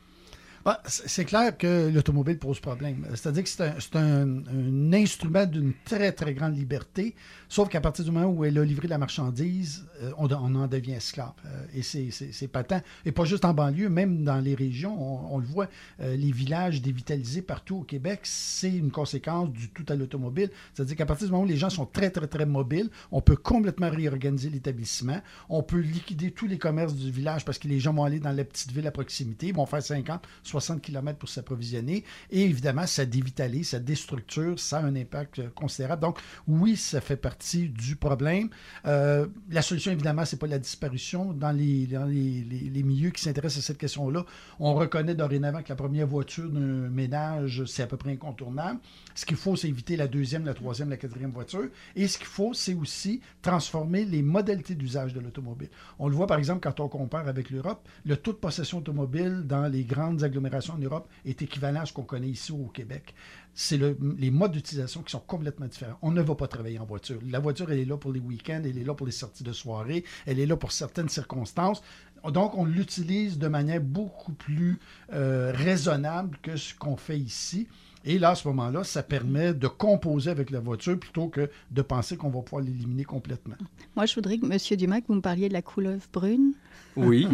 Ah, 0.71 0.83
c'est 0.85 1.25
clair 1.25 1.57
que 1.57 1.89
l'automobile 1.89 2.39
pose 2.39 2.61
problème. 2.61 3.07
C'est-à-dire 3.15 3.43
que 3.43 3.49
c'est 3.49 3.97
un, 3.97 4.93
instrument 4.93 5.47
d'une 5.47 5.73
très, 5.83 6.13
très 6.13 6.35
grande 6.35 6.59
liberté, 6.59 7.15
sauf 7.49 7.71
qu'à 7.71 7.81
partir 7.81 8.05
du 8.05 8.11
moment 8.11 8.27
où 8.27 8.45
elle 8.45 8.59
a 8.59 8.65
livré 8.67 8.87
la 8.87 8.99
marchandise, 8.99 9.87
euh, 10.03 10.11
on, 10.19 10.31
en 10.31 10.67
devient 10.67 10.93
esclave. 10.93 11.33
Euh, 11.47 11.65
et 11.73 11.81
c'est 11.81 12.49
patent. 12.49 12.85
Et 13.07 13.13
pas 13.13 13.25
juste 13.25 13.47
en 13.47 13.55
banlieue, 13.55 13.89
même 13.89 14.25
dans 14.25 14.41
les 14.41 14.55
régions, 14.55 15.33
on, 15.33 15.39
le 15.39 15.47
voit, 15.47 15.69
euh, 16.03 16.15
les 16.17 16.33
villages 16.33 16.83
dévitalisés 16.83 17.41
partout 17.41 17.77
au 17.77 17.85
Québec, 17.85 18.21
c'est 18.25 18.71
une 18.71 18.91
conséquence 18.91 19.51
du 19.51 19.71
tout 19.71 19.87
à 19.89 19.95
l'automobile. 19.95 20.51
C'est-à-dire 20.75 20.97
qu'à 20.97 21.07
partir 21.07 21.29
du 21.29 21.33
moment 21.33 21.45
où 21.45 21.49
les 21.49 21.57
gens 21.57 21.71
sont 21.71 21.87
très, 21.87 22.11
très, 22.11 22.27
très 22.27 22.45
mobiles, 22.45 22.91
on 23.11 23.23
peut 23.23 23.37
complètement 23.37 23.89
réorganiser 23.89 24.51
l'établissement. 24.51 25.23
On 25.49 25.63
peut 25.63 25.81
liquider 25.81 26.31
tous 26.31 26.47
les 26.47 26.59
commerces 26.59 26.95
du 26.95 27.11
village 27.11 27.47
parce 27.47 27.59
que 27.59 27.69
les 27.69 27.81
gens 27.81 27.95
vont 27.95 28.05
aller 28.05 28.21
dans 28.21 28.33
la 28.33 28.45
petite 28.45 28.71
ville 28.71 28.87
à 28.87 28.91
proximité, 28.91 29.47
ils 29.47 29.55
vont 29.55 29.65
faire 29.65 29.83
50, 29.83 30.29
60 30.43 30.58
60 30.61 30.83
km 30.83 31.19
pour 31.19 31.29
s'approvisionner. 31.29 32.05
Et 32.31 32.43
évidemment, 32.43 32.87
ça 32.87 33.05
dévitalise, 33.07 33.71
ça 33.71 33.79
déstructure, 33.79 34.59
ça 34.59 34.79
a 34.79 34.83
un 34.83 34.97
impact 34.97 35.49
considérable. 35.51 36.03
Donc, 36.03 36.19
oui, 36.47 36.77
ça 36.77 37.01
fait 37.01 37.17
partie 37.17 37.69
du 37.69 37.97
problème. 37.97 38.49
Euh, 38.87 39.27
la 39.51 39.63
solution, 39.63 39.93
évidemment, 39.93 40.25
c'est 40.25 40.39
pas 40.39 40.47
la 40.47 40.59
disparition. 40.59 41.33
Dans 41.33 41.53
les, 41.53 41.87
dans 41.87 42.07
les, 42.07 42.43
les, 42.43 42.83
milieux 42.83 43.11
qui 43.11 43.23
s'intéressent 43.23 43.65
à 43.65 43.67
cette 43.67 43.79
question-là, 43.79 44.25
on 44.59 44.75
reconnaît 44.75 45.15
dorénavant 45.15 45.63
que 45.63 45.69
la 45.69 45.77
première 45.77 46.07
voiture 46.07 46.49
d'un 46.51 46.89
ménage, 46.89 47.65
c'est 47.67 47.83
à 47.83 47.87
peu 47.87 47.97
près 47.97 48.13
incontournable. 48.13 48.81
Ce 49.15 49.25
qu'il 49.27 49.37
faut, 49.37 49.57
c'est 49.57 49.69
éviter 49.69 49.97
la 49.97 50.07
deuxième, 50.09 50.45
la 50.45 50.55
troisième, 50.55 50.91
la 50.91 50.97
quatrième 50.97 51.31
voiture. 51.31 51.69
Et 51.97 52.09
ce 52.09 52.19
qu'il 52.19 52.27
faut, 52.27 52.55
c'est 52.55 52.75
aussi 52.75 53.21
transformer 53.43 54.05
les 54.05 54.23
modalités 54.23 54.75
d'usage 54.75 55.13
de 55.13 55.21
l'automobile. 55.21 55.69
On 55.99 56.09
le 56.09 56.15
voit, 56.15 56.27
par 56.27 56.39
exemple, 56.39 56.61
quand 56.61 56.81
on 56.81 56.89
compare 56.89 57.29
avec 57.29 57.51
l'Europe, 57.51 57.87
le 58.05 58.17
taux 58.17 58.33
de 58.33 58.39
possession 58.39 58.79
automobile 58.79 59.43
dans 59.45 59.67
les 59.67 59.85
grandes 59.85 60.23
agglomérations 60.25 60.48
en 60.55 60.79
Europe 60.79 61.09
est 61.25 61.43
équivalent 61.43 61.81
à 61.81 61.87
ce 61.87 61.93
qu'on 61.93 62.03
connaît 62.03 62.29
ici 62.29 62.53
au 62.53 62.67
Québec 62.67 63.15
c'est 63.61 63.81
les 64.19 64.31
modes 64.31 64.53
d'utilisation 64.53 65.03
qui 65.03 65.11
sont 65.11 65.19
complètement 65.19 65.67
différents. 65.67 65.99
On 66.01 66.13
ne 66.13 66.23
va 66.23 66.37
pas 66.37 66.47
travailler 66.47 66.79
en 66.79 66.85
voiture. 66.85 67.19
La 67.29 67.41
voiture, 67.41 67.73
elle 67.73 67.81
est 67.81 67.85
là 67.85 67.97
pour 67.97 68.13
les 68.13 68.21
week-ends, 68.21 68.63
elle 68.65 68.79
est 68.79 68.85
là 68.85 68.95
pour 68.95 69.05
les 69.05 69.13
sorties 69.13 69.43
de 69.43 69.53
soirée, 69.53 70.05
elle 70.27 70.39
est 70.39 70.47
là 70.47 70.57
pour 70.57 70.71
certaines 70.71 71.09
circonstances. 71.09 71.83
Donc, 72.31 72.57
on 72.57 72.65
l'utilise 72.65 73.37
de 73.37 73.49
manière 73.49 73.81
beaucoup 73.81 74.33
plus 74.33 74.79
euh, 75.13 75.51
raisonnable 75.53 76.39
que 76.41 76.57
ce 76.57 76.73
qu'on 76.73 76.97
fait 76.97 77.19
ici. 77.19 77.67
Et 78.05 78.21
là, 78.21 78.31
à 78.31 78.35
ce 78.37 78.47
moment-là, 78.47 78.85
ça 78.85 79.03
permet 79.03 79.53
de 79.55 79.67
composer 79.67 80.31
avec 80.31 80.51
la 80.51 80.61
voiture 80.61 80.97
plutôt 80.97 81.27
que 81.27 81.51
de 81.73 81.83
penser 81.83 82.17
qu'on 82.17 82.31
va 82.31 82.43
pouvoir 82.43 82.63
l'éliminer 82.63 83.03
complètement. 83.03 83.57
Moi, 83.97 84.07
je 84.07 84.15
voudrais 84.15 84.39
que, 84.39 84.47
M. 84.47 84.77
Dumac, 84.79 85.03
vous 85.09 85.15
me 85.15 85.21
parliez 85.21 85.49
de 85.49 85.53
la 85.53 85.63
couleuvre 85.63 86.07
brune. 86.13 86.53
Oui. 86.99 87.29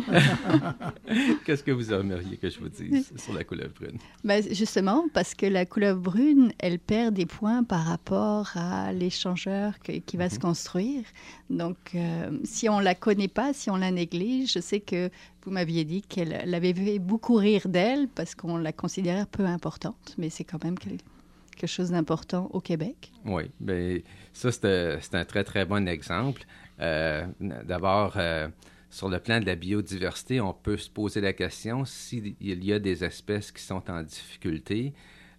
Qu'est-ce 1.44 1.62
que 1.62 1.70
vous 1.70 1.92
aimeriez 1.92 2.37
que 2.37 2.50
je 2.50 2.61
vous 2.61 2.68
dise 2.68 3.12
sur 3.16 3.33
la 3.33 3.44
couleuvre 3.44 3.72
brune? 3.74 3.98
Ben, 4.22 4.44
justement, 4.50 5.07
parce 5.14 5.35
que 5.35 5.46
la 5.46 5.64
couleuvre 5.64 6.00
brune, 6.00 6.53
elle 6.59 6.79
perd 6.79 7.14
des 7.14 7.27
points 7.27 7.64
par 7.64 7.85
rapport 7.85 8.50
à 8.57 8.92
l'échangeur 8.92 9.79
qui 9.81 10.16
va 10.16 10.29
se 10.29 10.37
mhm. 10.37 10.42
construire. 10.42 11.05
Donc, 11.48 11.77
euh, 11.94 12.31
si 12.44 12.68
on 12.68 12.79
ne 12.79 12.85
la 12.85 12.94
connaît 12.94 13.29
pas, 13.29 13.53
si 13.55 13.70
on 13.70 13.77
la 13.77 13.90
néglige, 13.90 14.53
je 14.53 14.61
sais 14.61 14.81
que 14.81 15.09
vous 15.44 15.50
m'aviez 15.50 15.85
dit 15.85 16.03
qu'elle 16.03 16.55
avait 16.55 16.74
fait 16.74 16.98
beaucoup 16.98 17.35
rire 17.35 17.68
d'elle 17.68 18.09
parce 18.09 18.35
qu'on 18.35 18.57
la 18.59 18.72
considérait 18.72 19.27
peu 19.31 19.44
importante, 19.44 20.14
mais 20.18 20.31
c'est 20.31 20.44
quand 20.44 20.62
même 20.62 20.79
quelque 20.79 21.66
chose 21.66 21.90
d'important 21.90 22.50
au 22.53 22.61
Québec. 22.61 23.12
Oui, 23.24 23.44
bien, 23.61 23.98
ça, 24.33 24.53
c'est 24.53 25.14
un 25.14 25.24
très, 25.24 25.44
très 25.44 25.64
bon 25.64 25.88
exemple. 25.88 26.44
Euh, 26.81 27.27
d'abord, 27.40 28.14
euh, 28.16 28.48
sur 28.94 29.09
le 29.09 29.18
plan 29.18 29.40
de 29.40 29.46
la 29.46 29.57
biodiversité, 29.57 30.40
on 30.40 30.52
peut 30.52 30.76
se 30.76 30.88
poser 30.88 31.20
la 31.20 31.33
question 31.33 31.85
s'il 31.85 32.37
y 32.40 32.72
a 32.72 32.78
des 32.78 33.02
espèces 33.02 33.50
qui 33.50 33.61
sont 33.61 33.90
en 33.90 34.04
difficulté, 34.04 34.92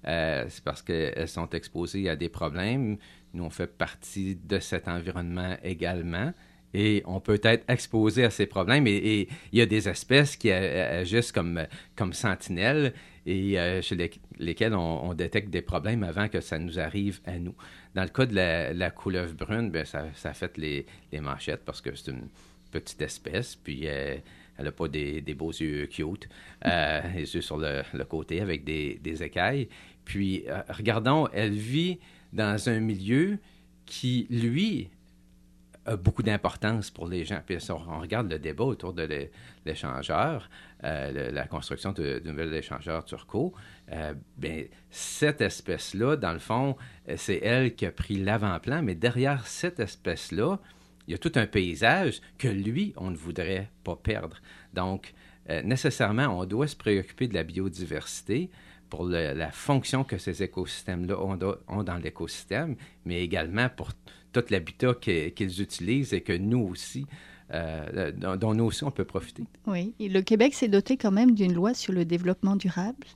euh, 0.06 0.44
c'est 0.50 0.62
parce 0.62 0.82
qu'elles 0.82 1.30
sont 1.30 1.50
exposées 1.52 2.10
à 2.10 2.18
des 2.18 2.28
problèmes. 2.28 2.98
Nous, 3.34 3.46
on 3.46 3.50
fait 3.50 3.68
partie 3.78 4.36
de 4.36 4.60
cet 4.60 4.90
environnement 4.90 5.56
également. 5.64 6.34
Et 6.74 7.02
on 7.06 7.22
peut 7.22 7.40
être 7.42 7.64
exposé 7.70 8.26
à 8.26 8.30
ces 8.30 8.46
problèmes. 8.46 8.88
Et, 8.88 9.30
il 9.54 9.58
y 9.58 9.62
a 9.62 9.66
des 9.66 9.88
espèces 9.88 10.36
qui 10.36 10.52
agissent 10.52 11.32
comme, 11.32 11.66
sentinelles 12.12 12.94
et 13.26 13.58
euh, 13.58 13.82
chez 13.82 13.96
lesquelles 14.38 14.76
on, 14.76 15.14
détecte 15.14 15.50
des 15.50 15.62
problèmes 15.62 16.04
avant 16.04 16.28
que 16.28 16.42
ça 16.42 16.60
nous 16.60 16.78
arrive 16.78 17.22
à 17.26 17.40
nous. 17.40 17.56
Dans 17.96 18.04
le 18.04 18.10
cas 18.10 18.26
de 18.26 18.36
la, 18.78 18.92
couleuvre 18.92 19.34
brune, 19.34 19.72
bien, 19.72 19.86
ça, 19.86 20.08
ça 20.14 20.34
fait 20.34 20.58
les, 20.58 20.86
les 21.14 21.22
manchettes 21.22 21.64
parce 21.64 21.80
que 21.80 21.96
c'est 21.96 22.12
une 22.12 22.28
petite 22.80 23.02
espèce, 23.02 23.56
puis 23.56 23.82
euh, 23.86 24.18
elle 24.58 24.66
n'a 24.66 24.72
pas 24.72 24.88
des, 24.88 25.22
beaux 25.38 25.52
yeux 25.52 25.88
cute, 25.88 26.30
euh, 26.66 27.02
les 27.16 27.36
yeux 27.36 27.42
sur 27.42 27.58
le, 27.58 27.84
côté 28.08 28.42
avec 28.42 28.64
des, 28.64 29.24
écailles. 29.24 29.68
Puis, 30.04 30.44
euh, 30.48 30.62
regardons, 30.70 31.28
elle 31.34 31.54
vit 31.54 32.00
dans 32.34 32.70
un 32.70 32.80
milieu 32.80 33.38
qui, 33.86 34.28
lui, 34.30 34.90
a 35.86 35.96
beaucoup 35.96 36.24
d'importance 36.24 36.90
pour 36.90 37.08
les 37.08 37.26
gens. 37.26 37.42
Puis, 37.46 37.58
on, 37.70 38.00
regarde 38.00 38.30
le 38.30 38.40
débat 38.40 38.64
autour 38.64 38.94
de 38.94 39.30
l'échangeur, 39.66 40.50
la 40.82 41.48
construction 41.48 41.92
de, 41.92 42.20
de 42.20 42.32
nouveaux 42.32 42.52
échangeurs 42.52 43.06
turco. 43.06 43.54
bien, 44.38 44.64
cette 44.90 45.42
espèce-là, 45.42 46.16
dans 46.16 46.34
le 46.34 46.40
fond, 46.40 46.76
c'est 47.16 47.40
elle 47.44 47.76
qui 47.76 47.86
a 47.86 47.92
pris 47.92 48.18
l'avant-plan, 48.18 48.82
mais 48.84 48.96
derrière 48.96 49.48
cette 49.48 49.80
espèce-là, 49.80 50.60
il 51.08 51.12
y 51.12 51.16
a 51.16 51.18
tout 51.18 51.32
un 51.36 51.46
paysage 51.46 52.22
que 52.38 52.48
lui, 52.48 52.94
on 52.98 53.12
ne 53.12 53.16
voudrait 53.18 53.70
pas 53.84 53.96
perdre. 53.96 54.38
Donc, 54.74 55.14
euh, 55.50 55.62
nécessairement, 55.62 56.28
on 56.28 56.46
doit 56.46 56.68
se 56.68 56.76
préoccuper 56.76 57.28
de 57.28 57.34
la 57.34 57.44
biodiversité 57.44 58.50
pour 58.90 59.06
la 59.06 59.52
fonction 59.52 60.04
que 60.04 60.18
ces 60.18 60.44
écosystèmes-là 60.44 61.18
ont, 61.68 61.84
dans 61.84 61.98
l'écosystème, 61.98 62.76
mais 63.04 63.24
également 63.24 63.68
pour 63.68 63.92
tout 64.32 64.44
l'habitat 64.50 64.94
qu'ils 64.94 65.62
utilisent 65.62 66.14
et 66.14 66.22
que 66.22 66.34
nous 66.34 66.60
aussi, 66.60 67.06
euh, 67.54 68.12
dont, 68.12 68.54
nous 68.54 68.66
aussi 68.66 68.84
on 68.84 68.92
peut 68.92 69.04
profiter. 69.04 69.44
Oui, 69.66 69.94
le 70.00 70.22
Québec 70.22 70.54
s'est 70.54 70.68
doté 70.68 70.98
quand 70.98 71.12
même 71.12 71.34
d'une 71.34 71.54
loi 71.54 71.74
sur 71.74 71.94
le 71.94 72.06
développement 72.06 72.56
durable 72.56 73.08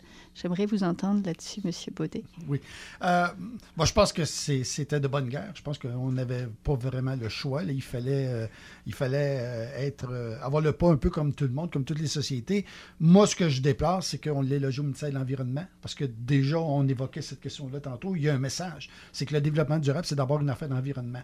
J'aimerais 0.42 0.66
vous 0.66 0.84
entendre 0.84 1.26
là-dessus, 1.26 1.60
M. 1.66 1.72
Baudet. 1.94 2.24
Oui. 2.48 2.62
Euh, 3.04 3.28
moi, 3.76 3.86
je 3.86 3.92
pense 3.92 4.14
que 4.14 4.24
c'était 4.24 5.02
de 5.02 5.08
bonne 5.10 5.28
guerre. 5.28 5.52
Je 5.54 5.62
pense 5.62 5.78
qu'on 5.78 6.14
n'avait 6.14 6.48
pas 6.64 6.76
vraiment 6.76 7.16
le 7.18 7.28
choix. 7.28 7.64
Il 7.64 7.82
fallait, 7.82 8.28
euh, 8.28 8.48
il 8.86 8.94
fallait 8.94 9.40
euh, 9.42 9.86
être, 9.86 10.40
avoir 10.42 10.62
le 10.62 10.72
pas 10.72 10.90
un 10.90 10.96
peu 10.96 11.10
comme 11.10 11.34
tout 11.34 11.44
le 11.44 11.50
monde, 11.50 11.72
comme 11.72 11.84
toutes 11.84 12.00
les 12.00 12.08
sociétés. 12.08 12.66
Moi, 13.02 13.28
ce 13.28 13.36
que 13.36 13.50
je 13.50 13.62
déplore, 13.62 14.02
c'est 14.02 14.24
qu'on 14.24 14.42
l'ait 14.42 14.60
logé 14.60 14.80
au 14.80 14.84
ministère 14.84 15.10
de 15.10 15.16
l'Environnement, 15.16 15.66
parce 15.82 15.94
que 15.94 16.06
déjà, 16.06 16.58
on 16.58 16.88
évoquait 16.88 17.22
cette 17.22 17.42
question-là 17.42 17.82
tantôt. 17.82 18.16
Il 18.16 18.22
y 18.22 18.30
a 18.30 18.34
un 18.34 18.40
message. 18.40 18.90
C'est 19.12 19.26
que 19.26 19.34
le 19.34 19.42
développement 19.42 19.78
durable, 19.78 20.06
c'est 20.06 20.16
d'abord 20.16 20.40
une 20.40 20.50
affaire 20.50 20.70
d'environnement. 20.70 21.24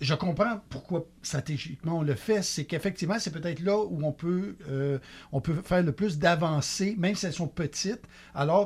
je 0.00 0.14
comprends 0.14 0.60
pourquoi 0.68 1.06
stratégiquement 1.22 1.98
on 1.98 2.02
le 2.02 2.14
fait. 2.14 2.42
C'est 2.42 2.66
qu'effectivement, 2.66 3.18
c'est 3.18 3.32
peut-être 3.32 3.60
là 3.60 3.78
où 3.78 4.04
on 4.04 4.12
peut, 4.12 4.54
on 5.32 5.40
peut 5.40 5.54
faire 5.64 5.82
le 5.82 5.92
plus 5.92 6.18
d'avancées, 6.18 6.94
même 6.96 7.16
si 7.16 7.26
elles 7.26 7.32
sont 7.32 7.48
petites 7.48 8.02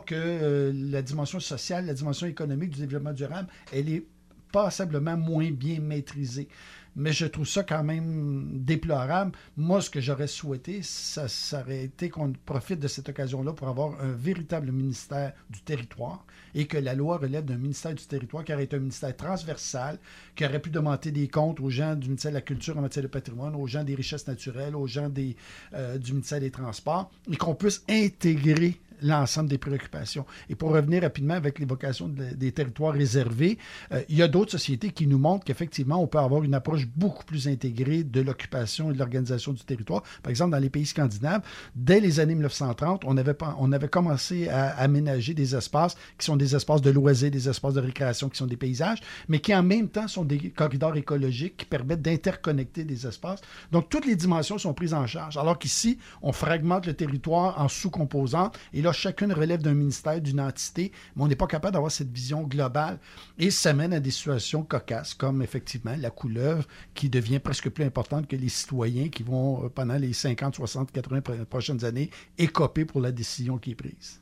que 0.05 0.15
euh, 0.15 0.73
la 0.75 1.03
dimension 1.03 1.41
sociale, 1.41 1.87
la 1.87 1.95
dimension 1.95 2.27
économique 2.27 2.71
du 2.71 2.81
développement 2.81 3.13
durable, 3.13 3.49
elle 3.73 3.89
est 3.89 4.05
passablement 4.53 5.17
moins 5.17 5.51
bien 5.51 5.81
maîtrisée. 5.81 6.49
Mais 6.97 7.13
je 7.13 7.27
trouve 7.27 7.47
ça 7.47 7.63
quand 7.63 7.85
même 7.85 8.65
déplorable. 8.65 9.31
Moi, 9.57 9.81
ce 9.81 9.89
que 9.89 10.01
j'aurais 10.01 10.27
souhaité, 10.27 10.81
ça, 10.83 11.29
ça, 11.29 11.61
aurait 11.61 11.85
été 11.85 12.11
qu'on 12.11 12.33
profite 12.45 12.81
de 12.81 12.89
cette 12.89 13.09
occasion-là 13.09 13.53
pour 13.53 13.69
avoir 13.69 14.01
un 14.01 14.11
véritable 14.11 14.73
ministère 14.73 15.33
du 15.49 15.61
territoire 15.61 16.27
et 16.57 16.67
que 16.67 16.77
la 16.77 16.95
loi 16.95 17.19
relève 17.19 17.45
d'un 17.45 17.57
ministère 17.57 17.95
du 17.95 18.05
territoire 18.05 18.43
qui 18.43 18.53
aurait 18.53 18.65
été 18.65 18.75
un 18.75 18.81
ministère 18.81 19.17
transversal, 19.17 20.01
qui 20.35 20.45
aurait 20.45 20.59
pu 20.59 20.71
demander 20.71 21.13
des 21.13 21.29
comptes 21.29 21.61
aux 21.61 21.71
gens 21.71 21.95
du 21.95 22.09
ministère 22.09 22.33
de 22.33 22.37
la 22.37 22.43
Culture 22.43 22.77
en 22.77 22.81
matière 22.81 23.05
de 23.05 23.09
patrimoine, 23.09 23.55
aux 23.55 23.69
gens 23.69 23.85
des 23.85 23.95
richesses 23.95 24.27
naturelles, 24.27 24.75
aux 24.75 24.89
gens 24.89 25.09
des, 25.09 25.37
euh, 25.75 25.99
du 25.99 26.13
ministère 26.13 26.41
des 26.41 26.51
Transports, 26.51 27.13
et 27.31 27.37
qu'on 27.37 27.55
puisse 27.55 27.85
intégrer 27.89 28.81
l'ensemble 29.03 29.49
des 29.49 29.59
préoccupations. 29.59 30.27
Et 30.49 30.55
pour 30.55 30.71
revenir 30.71 31.03
rapidement 31.03 31.35
avec 31.35 31.59
l'évocation 31.59 32.09
des 32.09 32.53
territoires 32.53 32.93
réservés, 32.95 33.59
euh, 33.93 34.03
il 34.09 34.17
y 34.17 34.23
a 34.23 34.29
d'autres 34.29 34.53
sociétés 34.53 34.91
qui 34.91 35.07
nous 35.07 35.19
montrent 35.19 35.45
qu'effectivement, 35.45 36.03
on 36.03 36.07
peut 36.07 36.19
avoir 36.19 36.43
une 36.43 36.55
approche 36.55 36.87
beaucoup 36.87 37.25
plus 37.25 37.49
intégrée 37.49 38.05
de 38.05 38.21
l'occupation 38.21 38.91
et 38.91 38.95
de 38.95 38.99
l'organisation 38.99 39.53
du 39.53 39.63
territoire. 39.65 40.03
Par 40.23 40.31
exemple, 40.31 40.53
dans 40.53 40.59
les 40.59 40.71
pays 40.71 40.87
scandinaves, 40.87 41.43
dès 41.75 42.01
les 42.01 42.21
années 42.21 42.35
1930, 42.35 43.05
on 43.05 43.17
avait, 43.17 43.37
on 43.59 43.73
avait 43.73 43.89
commencé 43.89 44.49
à 44.49 44.71
aménager 44.79 45.35
des 45.35 45.55
espaces 45.55 45.97
qui 46.19 46.25
sont 46.27 46.37
des 46.37 46.55
espaces 46.55 46.83
de 46.83 46.91
loisirs, 46.91 47.31
des 47.31 47.49
espaces 47.49 47.75
de 47.75 47.81
récréation, 47.81 48.29
qui 48.29 48.39
sont 48.39 48.47
des 48.47 48.57
paysages, 48.57 49.01
mais 49.29 49.41
qui 49.41 49.55
en 49.55 49.63
même 49.63 49.89
temps 49.89 50.09
sont 50.09 50.25
des 50.25 50.51
corridors 50.51 50.97
écologiques 50.97 51.57
qui 51.59 51.65
permettent 51.67 52.03
d'interconnecter 52.03 52.85
des 52.85 53.07
espaces. 53.07 53.41
Donc, 53.73 53.89
toutes 53.89 54.07
les 54.07 54.17
dimensions 54.17 54.59
sont 54.59 54.75
prises 54.75 54.95
en 54.95 55.07
charge. 55.07 55.37
Alors 55.37 55.59
qu'ici, 55.59 55.99
on 56.23 56.33
fragmente 56.33 56.87
le 56.87 56.95
territoire 56.95 57.61
en 57.61 57.69
sous-composantes 57.69 58.59
et 58.73 58.83
là, 58.83 58.88
chacune 58.95 59.33
relève 59.33 59.63
d'un 59.63 59.75
ministère, 59.75 60.21
d'une 60.21 60.41
entité, 60.41 60.93
mais 61.17 61.23
on 61.23 61.29
n'est 61.29 61.37
pas 61.37 61.47
capable 61.47 61.75
d'avoir 61.75 61.93
cette 61.93 62.11
vision 62.11 62.43
globale. 62.43 62.99
Et 63.39 63.51
ça 63.51 63.73
mène 63.73 63.93
à 63.93 64.01
des 64.01 64.11
situations 64.11 64.63
cocasses, 64.63 65.15
comme 65.15 65.43
effectivement 65.43 65.95
la 65.99 66.11
couleuvre, 66.11 66.67
qui 66.95 67.09
devient 67.09 67.39
presque 67.39 67.71
plus 67.71 67.85
importante 67.85 68.27
que 68.27 68.37
les 68.37 68.49
citoyens 68.49 69.09
qui 69.09 69.23
vont, 69.23 69.65
euh, 69.65 69.69
pendant 69.69 69.97
les 69.97 70.13
50, 70.13 70.57
60, 70.57 70.93
80 70.93 71.45
prochaines 71.49 71.85
années, 71.85 72.11
écoper 72.39 72.85
pour 72.85 73.01
la 73.01 73.13
décision 73.13 73.59
qui 73.59 73.73
est 73.73 73.75
prise. 73.75 74.21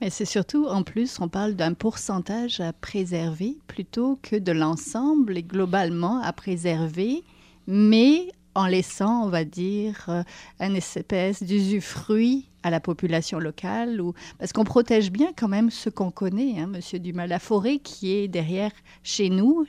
Mais 0.00 0.08
c'est 0.08 0.24
surtout, 0.24 0.66
en 0.66 0.82
plus, 0.82 1.20
on 1.20 1.28
parle 1.28 1.54
d'un 1.54 1.74
pourcentage 1.74 2.60
à 2.60 2.72
préserver 2.72 3.58
plutôt 3.66 4.18
que 4.22 4.36
de 4.36 4.52
l'ensemble 4.52 5.36
et 5.36 5.42
globalement 5.42 6.22
à 6.22 6.32
préserver, 6.32 7.22
mais 7.66 8.28
en 8.54 8.66
laissant, 8.66 9.24
on 9.24 9.28
va 9.28 9.44
dire, 9.44 10.06
euh, 10.08 10.22
un 10.58 10.74
espèce 10.74 11.42
d'usufruit 11.42 12.46
à 12.62 12.70
la 12.70 12.80
population 12.80 13.38
locale, 13.38 14.00
ou 14.00 14.12
parce 14.38 14.52
qu'on 14.52 14.64
protège 14.64 15.10
bien 15.10 15.32
quand 15.36 15.48
même 15.48 15.70
ce 15.70 15.88
qu'on 15.88 16.10
connaît, 16.10 16.60
hein, 16.60 16.66
Monsieur 16.66 16.98
Dumas, 16.98 17.26
la 17.26 17.38
forêt 17.38 17.78
qui 17.78 18.12
est 18.12 18.28
derrière 18.28 18.72
chez 19.02 19.30
nous. 19.30 19.66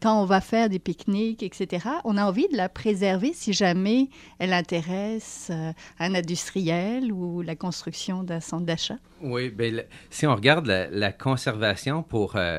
Quand 0.00 0.22
on 0.22 0.24
va 0.24 0.40
faire 0.40 0.68
des 0.68 0.78
pique-niques, 0.78 1.42
etc., 1.42 1.86
on 2.04 2.16
a 2.16 2.24
envie 2.24 2.48
de 2.48 2.56
la 2.56 2.68
préserver 2.68 3.32
si 3.34 3.52
jamais 3.52 4.08
elle 4.38 4.52
intéresse 4.52 5.48
euh, 5.50 5.72
un 5.98 6.14
industriel 6.14 7.12
ou 7.12 7.42
la 7.42 7.56
construction 7.56 8.22
d'un 8.22 8.40
centre 8.40 8.64
d'achat. 8.64 8.96
Oui, 9.20 9.50
bien, 9.50 9.82
si 10.10 10.26
on 10.26 10.34
regarde 10.34 10.66
la, 10.66 11.12
conservation 11.12 12.02
pour 12.02 12.36
euh, 12.36 12.58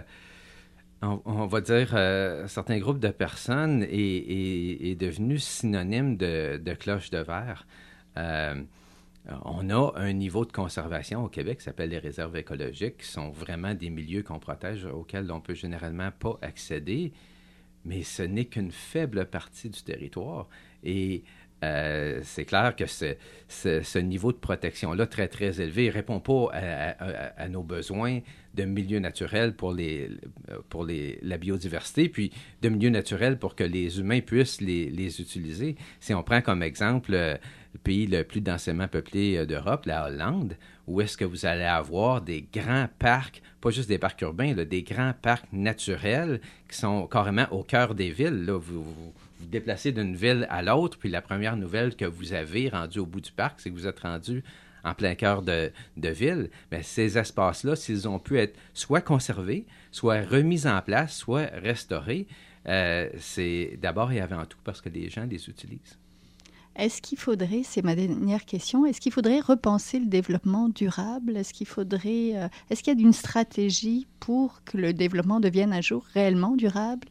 on, 1.26 1.48
va 1.48 1.62
dire, 1.62 1.92
euh, 1.94 2.48
certains 2.48 2.80
groupes 2.80 3.00
de 3.00 3.10
personnes 3.10 3.86
est, 3.90 5.00
devenu 5.00 5.40
synonyme 5.40 6.18
de, 6.18 6.74
cloche 6.80 7.10
de 7.10 7.20
verre. 7.20 7.68
Euh, 8.18 8.64
on 9.44 9.70
a 9.70 9.94
un 9.96 10.14
niveau 10.14 10.46
de 10.46 10.52
conservation 10.52 11.24
au 11.24 11.30
Québec 11.30 11.60
qui 11.60 11.64
s'appelle 11.64 11.90
les 11.90 12.00
réserves 12.00 12.36
écologiques, 12.38 12.98
qui 12.98 13.08
sont 13.08 13.32
vraiment 13.32 13.74
des 13.74 13.90
milieux 13.90 14.24
qu'on 14.24 14.40
protège, 14.40 14.86
auxquels 14.86 15.32
on 15.32 15.42
peut 15.42 15.56
généralement 15.56 16.12
pas 16.12 16.38
accéder, 16.42 17.12
mais 17.86 18.04
ce 18.04 18.24
n'est 18.24 18.46
qu'une 18.46 18.72
faible 18.72 19.26
partie 19.26 19.70
du 19.70 19.82
territoire. 19.82 20.48
Et 20.84 21.24
euh, 21.66 22.20
c'est 22.24 22.46
clair 22.46 22.76
que 22.76 22.86
ce, 22.86 23.98
niveau 24.00 24.32
de 24.32 24.38
protection-là, 24.38 25.08
très, 25.08 25.28
très 25.28 25.62
élevé, 25.62 25.88
ne 25.88 25.92
répond 25.92 26.20
pas 26.20 26.52
à, 26.54 27.48
nos 27.48 27.64
besoins 27.64 28.20
de 28.54 28.64
milieux 28.64 29.00
naturels 29.00 29.56
pour, 29.56 29.74
la 29.74 31.38
biodiversité, 31.38 32.10
puis 32.10 32.32
de 32.62 32.70
milieux 32.70 32.90
naturels 32.90 33.38
pour 33.38 33.56
que 33.56 33.64
les 33.64 34.00
humains 34.00 34.22
puissent 34.22 34.62
les, 34.62 35.22
utiliser. 35.22 35.76
Si 36.00 36.14
on 36.14 36.24
prend 36.24 36.42
comme 36.42 36.64
exemple 36.64 37.14
euh, 37.14 37.36
le 37.74 37.80
pays 37.80 38.08
le 38.08 38.24
plus 38.24 38.42
densément 38.42 38.88
peuplé 38.88 39.38
euh, 39.38 39.46
d'Europe, 39.46 39.86
la 39.86 40.06
Hollande, 40.06 40.56
où 40.88 41.02
est-ce 41.02 41.18
que 41.18 41.26
vous 41.26 41.46
allez 41.46 41.64
avoir 41.64 42.22
des 42.22 42.48
grands 42.54 42.88
parcs, 43.00 43.42
pas 43.60 43.72
juste 43.72 43.90
des 43.90 43.98
parcs 43.98 44.22
urbains, 44.22 44.54
des 44.54 44.84
grands 44.84 45.14
parcs 45.20 45.52
naturels 45.52 46.40
qui 46.70 46.78
sont 46.78 47.08
carrément 47.08 47.48
au 47.52 47.64
cœur 47.64 47.96
des 47.96 48.12
villes. 48.12 48.46
Déplacez 49.40 49.92
d'une 49.92 50.16
ville 50.16 50.48
à 50.50 50.62
l'autre, 50.62 50.98
puis 50.98 51.10
la 51.10 51.22
première 51.22 51.58
nouvelle 51.58 51.96
que 51.96 52.06
vous 52.06 52.34
avez 52.34 52.70
rendue 52.70 53.00
au 53.00 53.06
bout 53.06 53.22
du 53.22 53.32
parc, 53.32 53.60
c'est 53.60 53.70
que 53.70 53.76
vous 53.76 53.88
êtes 53.88 54.00
rendu 54.00 54.44
en 54.84 54.94
plein 54.94 55.16
cœur 55.16 55.42
de, 55.42 55.72
ville, 55.98 56.50
mais 56.72 56.84
ces 56.84 57.18
espaces-là, 57.18 57.76
s'ils 57.76 58.08
ont 58.08 58.20
pu 58.20 58.38
être 58.38 58.58
soit 58.74 59.02
conservés, 59.02 59.66
soit 59.92 60.22
remis 60.22 60.68
en 60.68 60.82
place, 60.82 61.18
soit 61.18 61.50
restaurés, 61.54 62.28
euh, 62.68 63.10
c'est 63.18 63.78
d'abord 63.82 64.12
et 64.12 64.22
avant 64.22 64.46
tout 64.46 64.60
parce 64.64 64.82
que 64.82 64.90
les 64.90 65.10
gens 65.10 65.26
les 65.26 65.50
utilisent. 65.50 65.98
Est-ce 66.76 67.02
qu'il 67.02 67.18
faudrait, 67.18 67.62
c'est 67.64 67.84
ma 67.84 67.96
dernière 67.96 68.46
question, 68.46 68.86
est-ce 68.86 69.00
qu'il 69.00 69.14
faudrait 69.14 69.40
repenser 69.40 69.98
le 69.98 70.08
développement 70.08 70.68
durable? 70.68 71.38
Est-ce 71.38 71.54
qu'il 71.54 71.68
faudrait, 71.68 72.36
euh, 72.36 72.48
est-ce 72.70 72.84
qu'il 72.84 72.94
y 72.94 73.02
a 73.02 73.02
une 73.02 73.14
stratégie 73.14 74.08
pour 74.20 74.62
que 74.66 74.78
le 74.78 74.94
développement 74.94 75.40
devienne 75.40 75.72
un 75.72 75.82
jour 75.82 76.06
réellement 76.14 76.56
durable? 76.56 77.08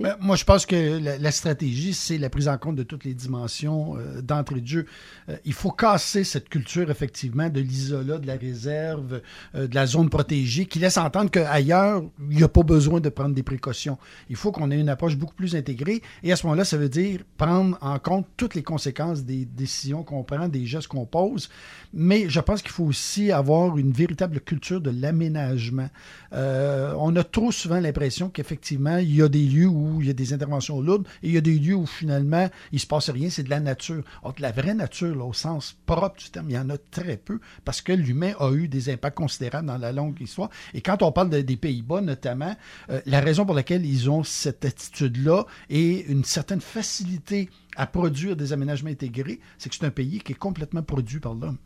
Ben, 0.00 0.16
moi, 0.20 0.36
je 0.36 0.44
pense 0.44 0.66
que 0.66 1.00
la, 1.20 1.30
stratégie, 1.30 1.94
c'est 1.94 2.18
la 2.18 2.28
prise 2.28 2.48
en 2.48 2.58
compte 2.58 2.76
de 2.76 2.82
toutes 2.82 3.04
les 3.04 3.14
dimensions 3.14 3.96
euh, 3.96 4.20
d'entrée 4.20 4.60
de 4.60 4.66
jeu. 4.66 4.86
Euh, 5.28 5.36
il 5.44 5.54
faut 5.54 5.70
casser 5.70 6.22
cette 6.22 6.48
culture, 6.48 6.90
effectivement, 6.90 7.48
de 7.48 7.60
l'isolat, 7.60 8.18
de 8.18 8.26
la 8.26 8.36
réserve, 8.36 9.22
euh, 9.54 9.66
de 9.66 9.74
la 9.74 9.86
zone 9.86 10.10
protégée, 10.10 10.66
qui 10.66 10.78
laisse 10.78 10.98
entendre 10.98 11.30
qu'ailleurs, 11.30 12.02
il 12.30 12.36
n'y 12.36 12.42
a 12.42 12.48
pas 12.48 12.62
besoin 12.62 13.00
de 13.00 13.08
prendre 13.08 13.34
des 13.34 13.42
précautions. 13.42 13.98
Il 14.28 14.36
faut 14.36 14.52
qu'on 14.52 14.70
ait 14.70 14.78
une 14.78 14.90
approche 14.90 15.16
beaucoup 15.16 15.34
plus 15.34 15.56
intégrée. 15.56 16.02
Et 16.22 16.30
à 16.30 16.36
ce 16.36 16.46
moment-là, 16.46 16.64
ça 16.64 16.76
veut 16.76 16.90
dire 16.90 17.20
prendre 17.38 17.78
en 17.80 17.98
compte 17.98 18.26
toutes 18.36 18.54
les 18.54 18.62
conséquences 18.62 19.24
des 19.24 19.46
décisions 19.46 20.02
qu'on 20.02 20.24
prend, 20.24 20.48
des 20.48 20.66
gestes 20.66 20.88
qu'on 20.88 21.06
pose. 21.06 21.48
Mais 21.94 22.28
je 22.28 22.40
pense 22.40 22.60
qu'il 22.60 22.72
faut 22.72 22.84
aussi 22.84 23.32
avoir 23.32 23.78
une 23.78 23.92
véritable 23.92 24.40
culture 24.40 24.80
de 24.80 24.90
l'aménagement. 24.90 25.88
on 26.32 27.16
a 27.16 27.24
trop 27.24 27.50
souvent 27.50 27.80
l'impression 27.80 28.28
qu'effectivement, 28.28 28.98
il 28.98 29.14
y 29.14 29.22
a 29.22 29.28
des 29.28 29.53
lieux 29.54 29.68
où 29.68 30.00
il 30.00 30.06
y 30.06 30.10
a 30.10 30.14
des 30.14 30.32
interventions 30.32 30.80
lourdes 30.80 31.06
et 31.22 31.28
il 31.28 31.34
y 31.34 31.38
a 31.38 31.40
des 31.40 31.58
lieux 31.58 31.74
où 31.74 31.86
finalement 31.86 32.48
il 32.72 32.76
ne 32.76 32.80
se 32.80 32.86
passe 32.86 33.10
rien, 33.10 33.30
c'est 33.30 33.42
de 33.42 33.50
la 33.50 33.60
nature. 33.60 34.02
Or, 34.22 34.34
la 34.38 34.52
vraie 34.52 34.74
nature, 34.74 35.26
au 35.26 35.32
sens 35.32 35.76
propre 35.86 36.16
du 36.18 36.30
terme, 36.30 36.50
il 36.50 36.54
y 36.54 36.58
en 36.58 36.70
a 36.70 36.78
très 36.78 37.16
peu 37.16 37.40
parce 37.64 37.80
que 37.80 37.92
l'humain 37.92 38.32
a 38.38 38.52
eu 38.52 38.68
des 38.68 38.90
impacts 38.90 39.16
considérables 39.16 39.66
dans 39.66 39.78
la 39.78 39.92
longue 39.92 40.20
histoire. 40.20 40.50
Et 40.72 40.80
quand 40.80 41.02
on 41.02 41.12
parle 41.12 41.30
des 41.30 41.56
Pays-Bas 41.56 42.00
notamment, 42.00 42.56
euh, 42.90 43.00
la 43.06 43.20
raison 43.20 43.46
pour 43.46 43.54
laquelle 43.54 43.86
ils 43.86 44.10
ont 44.10 44.24
cette 44.24 44.64
attitude-là 44.64 45.46
et 45.70 46.04
une 46.06 46.24
certaine 46.24 46.60
facilité 46.60 47.48
à 47.76 47.86
produire 47.86 48.36
des 48.36 48.52
aménagements 48.52 48.90
intégrés, 48.90 49.40
c'est 49.58 49.68
que 49.68 49.76
c'est 49.76 49.86
un 49.86 49.90
pays 49.90 50.20
qui 50.20 50.32
est 50.32 50.36
complètement 50.36 50.82
produit 50.82 51.20
par 51.20 51.34
l'homme. 51.34 51.58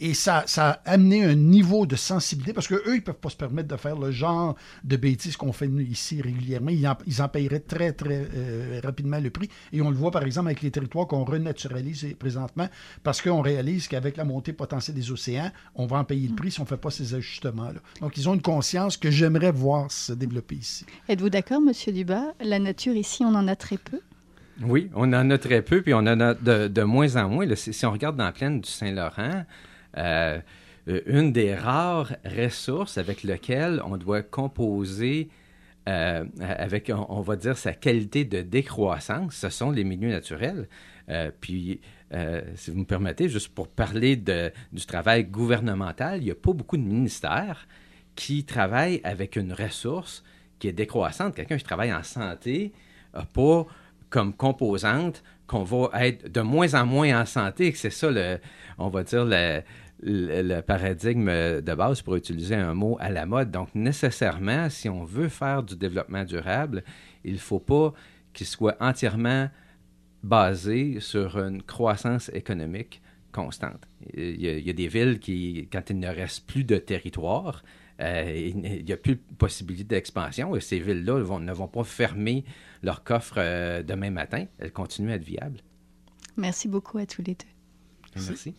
Et, 0.00 0.14
ça, 0.14 0.44
ça, 0.46 0.70
a 0.84 0.92
amené 0.92 1.24
un 1.24 1.34
niveau 1.34 1.86
de 1.86 1.96
sensibilité 1.96 2.52
parce 2.52 2.68
qu'eux, 2.68 2.82
ils 2.86 2.96
ne 2.96 3.00
peuvent 3.00 3.14
pas 3.14 3.28
se 3.28 3.36
permettre 3.36 3.68
de 3.68 3.76
faire 3.76 3.96
le 3.96 4.10
genre 4.10 4.56
de 4.84 4.96
bêtises 4.96 5.36
qu'on 5.36 5.52
fait 5.52 5.68
ici 5.68 6.22
régulièrement. 6.22 6.70
Ils 6.70 6.86
en, 6.86 6.96
ils 7.06 7.20
en 7.22 7.28
paieraient 7.28 7.60
très, 7.60 7.92
très 7.92 8.28
euh, 8.34 8.80
rapidement 8.82 9.18
le 9.18 9.30
prix. 9.30 9.48
Et 9.72 9.82
on 9.82 9.90
le 9.90 9.96
voit, 9.96 10.10
par 10.10 10.22
exemple, 10.22 10.48
avec 10.48 10.62
les 10.62 10.70
territoires 10.70 11.06
qu'on 11.06 11.24
renaturalise 11.24 12.06
présentement 12.18 12.68
parce 13.02 13.20
qu'on 13.20 13.42
réalise 13.42 13.88
qu'avec 13.88 14.16
la 14.16 14.24
montée 14.24 14.52
potentielle 14.52 14.96
des 14.96 15.10
océans, 15.10 15.50
on 15.74 15.86
va 15.86 15.98
en 15.98 16.04
payer 16.04 16.28
le 16.28 16.34
prix 16.34 16.50
si 16.50 16.60
on 16.60 16.64
ne 16.64 16.68
fait 16.68 16.76
pas 16.76 16.90
ces 16.90 17.14
ajustements-là. 17.14 17.80
Donc, 18.00 18.16
ils 18.16 18.28
ont 18.28 18.34
une 18.34 18.42
conscience 18.42 18.96
que 18.96 19.10
j'aimerais 19.10 19.52
voir 19.52 19.90
se 19.90 20.12
développer 20.12 20.56
ici. 20.56 20.86
Êtes-vous 21.08 21.30
d'accord, 21.30 21.60
M. 21.66 21.72
Dubas? 21.92 22.34
La 22.40 22.58
nature 22.58 22.94
ici, 22.94 23.24
on 23.24 23.34
en 23.34 23.48
a 23.48 23.56
très 23.56 23.78
peu? 23.78 24.00
Oui, 24.62 24.90
on 24.94 25.12
en 25.12 25.30
a 25.30 25.38
très 25.38 25.62
peu, 25.62 25.82
puis 25.82 25.94
on 25.94 25.98
en 25.98 26.20
a 26.20 26.34
de, 26.34 26.82
moins 26.82 27.16
en 27.16 27.28
moins. 27.28 27.46
si, 27.54 27.86
on 27.86 27.92
regarde 27.92 28.16
dans 28.16 28.24
la 28.24 28.32
plaine 28.32 28.60
du 28.60 28.68
Saint-Laurent, 28.68 29.44
euh, 29.96 30.40
euh, 30.88 31.00
une 31.06 31.32
des 31.32 31.54
rares 31.54 32.12
ressources 32.24 32.98
avec 32.98 33.22
lesquelles 33.22 33.80
on 33.84 33.96
doit 33.96 34.22
composer 34.22 35.28
euh, 35.88 36.24
avec, 36.40 36.90
on, 36.94 37.20
va 37.20 37.36
dire, 37.36 37.56
sa 37.56 37.72
qualité 37.72 38.24
de 38.24 38.42
décroissance, 38.42 39.34
ce 39.34 39.48
sont 39.48 39.70
les 39.70 39.84
milieux 39.84 40.10
naturels. 40.10 40.68
puis, 41.40 41.80
si 42.56 42.70
vous 42.70 42.80
me 42.80 42.84
permettez, 42.84 43.28
juste 43.28 43.54
pour 43.54 43.68
parler 43.68 44.16
du 44.16 44.86
travail 44.86 45.24
gouvernemental, 45.24 46.20
il 46.20 46.24
n'y 46.24 46.30
a 46.30 46.34
pas 46.34 46.52
beaucoup 46.52 46.76
de 46.76 46.82
ministères 46.82 47.68
qui 48.16 48.44
travaillent 48.44 49.00
avec 49.04 49.36
une 49.36 49.52
ressource 49.52 50.24
qui 50.58 50.66
est 50.66 50.72
décroissante. 50.72 51.36
Quelqu'un 51.36 51.56
qui 51.56 51.64
travaille 51.64 51.92
en 51.92 52.02
santé 52.02 52.72
n'a 53.14 53.24
pas 53.24 53.66
comme 54.10 54.32
composante 54.32 55.22
qu'on 55.46 55.64
va 55.64 56.06
être 56.06 56.30
de 56.30 56.40
moins 56.40 56.74
en 56.74 56.86
moins 56.86 57.20
en 57.20 57.26
santé, 57.26 57.72
que 57.72 57.78
c'est 57.78 57.90
ça, 57.90 58.10
le, 58.10 58.38
on 58.78 58.88
va 58.88 59.02
dire, 59.02 59.24
le, 59.24 59.62
le, 60.02 60.60
paradigme 60.60 61.60
de 61.60 61.74
base 61.74 62.02
pour 62.02 62.16
utiliser 62.16 62.54
un 62.54 62.74
mot 62.74 62.96
à 63.00 63.10
la 63.10 63.26
mode. 63.26 63.50
Donc, 63.50 63.68
nécessairement, 63.74 64.68
si 64.68 64.88
on 64.88 65.04
veut 65.04 65.28
faire 65.28 65.62
du 65.62 65.76
développement 65.76 66.24
durable, 66.24 66.84
il 67.24 67.34
ne 67.34 67.38
faut 67.38 67.60
pas 67.60 67.92
qu'il 68.32 68.46
soit 68.46 68.76
entièrement 68.80 69.48
basé 70.22 71.00
sur 71.00 71.38
une 71.38 71.62
croissance 71.62 72.30
économique 72.34 73.00
constante. 73.32 73.88
Il 74.14 74.40
y, 74.40 74.48
a, 74.48 74.52
il 74.58 74.66
y, 74.66 74.70
a, 74.70 74.72
des 74.72 74.88
villes 74.88 75.18
qui, 75.18 75.68
quand 75.70 75.90
il 75.90 75.98
ne 75.98 76.08
reste 76.08 76.46
plus 76.46 76.64
de 76.64 76.76
territoire, 76.76 77.62
euh, 78.00 78.52
il 78.54 78.84
n'y 78.84 78.92
a 78.92 78.96
plus 78.96 79.16
de 79.16 79.22
possibilité 79.38 79.96
d'expansion 79.96 80.54
et 80.54 80.60
ces 80.60 80.78
villes-là 80.78 81.38
ne 81.40 81.52
vont 81.52 81.68
pas 81.68 81.84
fermer 81.84 82.44
leur 82.82 83.02
coffre 83.02 83.36
euh, 83.38 83.82
demain 83.82 84.10
matin. 84.10 84.46
Elles 84.58 84.72
continuent 84.72 85.10
à 85.10 85.16
être 85.16 85.24
viables. 85.24 85.60
Merci 86.36 86.68
beaucoup 86.68 86.98
à 86.98 87.06
tous 87.06 87.22
les 87.22 87.34
deux. 87.34 87.46
Merci. 88.14 88.54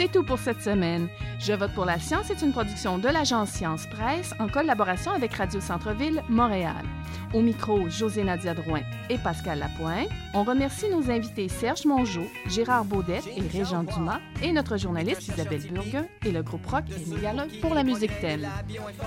C'est 0.00 0.10
tout 0.10 0.22
pour 0.22 0.38
cette 0.38 0.62
semaine. 0.62 1.08
Je 1.38 1.52
vote 1.52 1.74
pour 1.74 1.84
la 1.84 1.98
science 1.98 2.30
est 2.30 2.40
une 2.40 2.52
production 2.52 2.96
de 2.96 3.08
l'agence 3.08 3.50
Science 3.50 3.86
Presse 3.86 4.32
en 4.38 4.48
collaboration 4.48 5.12
avec 5.12 5.34
Radio 5.34 5.60
Centre-Ville 5.60 6.22
Montréal. 6.30 6.86
Au 7.34 7.42
micro, 7.42 7.86
José 7.90 8.24
Nadia 8.24 8.54
Drouin 8.54 8.80
et 9.10 9.18
Pascal 9.18 9.58
Lapointe. 9.58 10.08
On 10.32 10.42
remercie 10.42 10.88
nos 10.88 11.10
invités 11.10 11.48
Serge 11.48 11.84
Mongeau, 11.84 12.24
Gérard 12.46 12.86
Baudet 12.86 13.20
et 13.36 13.42
Régent 13.56 13.84
Dumas 13.84 14.20
et 14.42 14.52
notre 14.52 14.78
journaliste 14.78 15.28
Isabelle 15.28 15.70
Burguin 15.70 16.06
et 16.24 16.32
le 16.32 16.42
groupe 16.42 16.64
rock 16.66 16.84
Emilia 16.90 17.34
pour 17.60 17.74
la 17.74 17.84
musique 17.84 18.18
thème. 18.20 18.48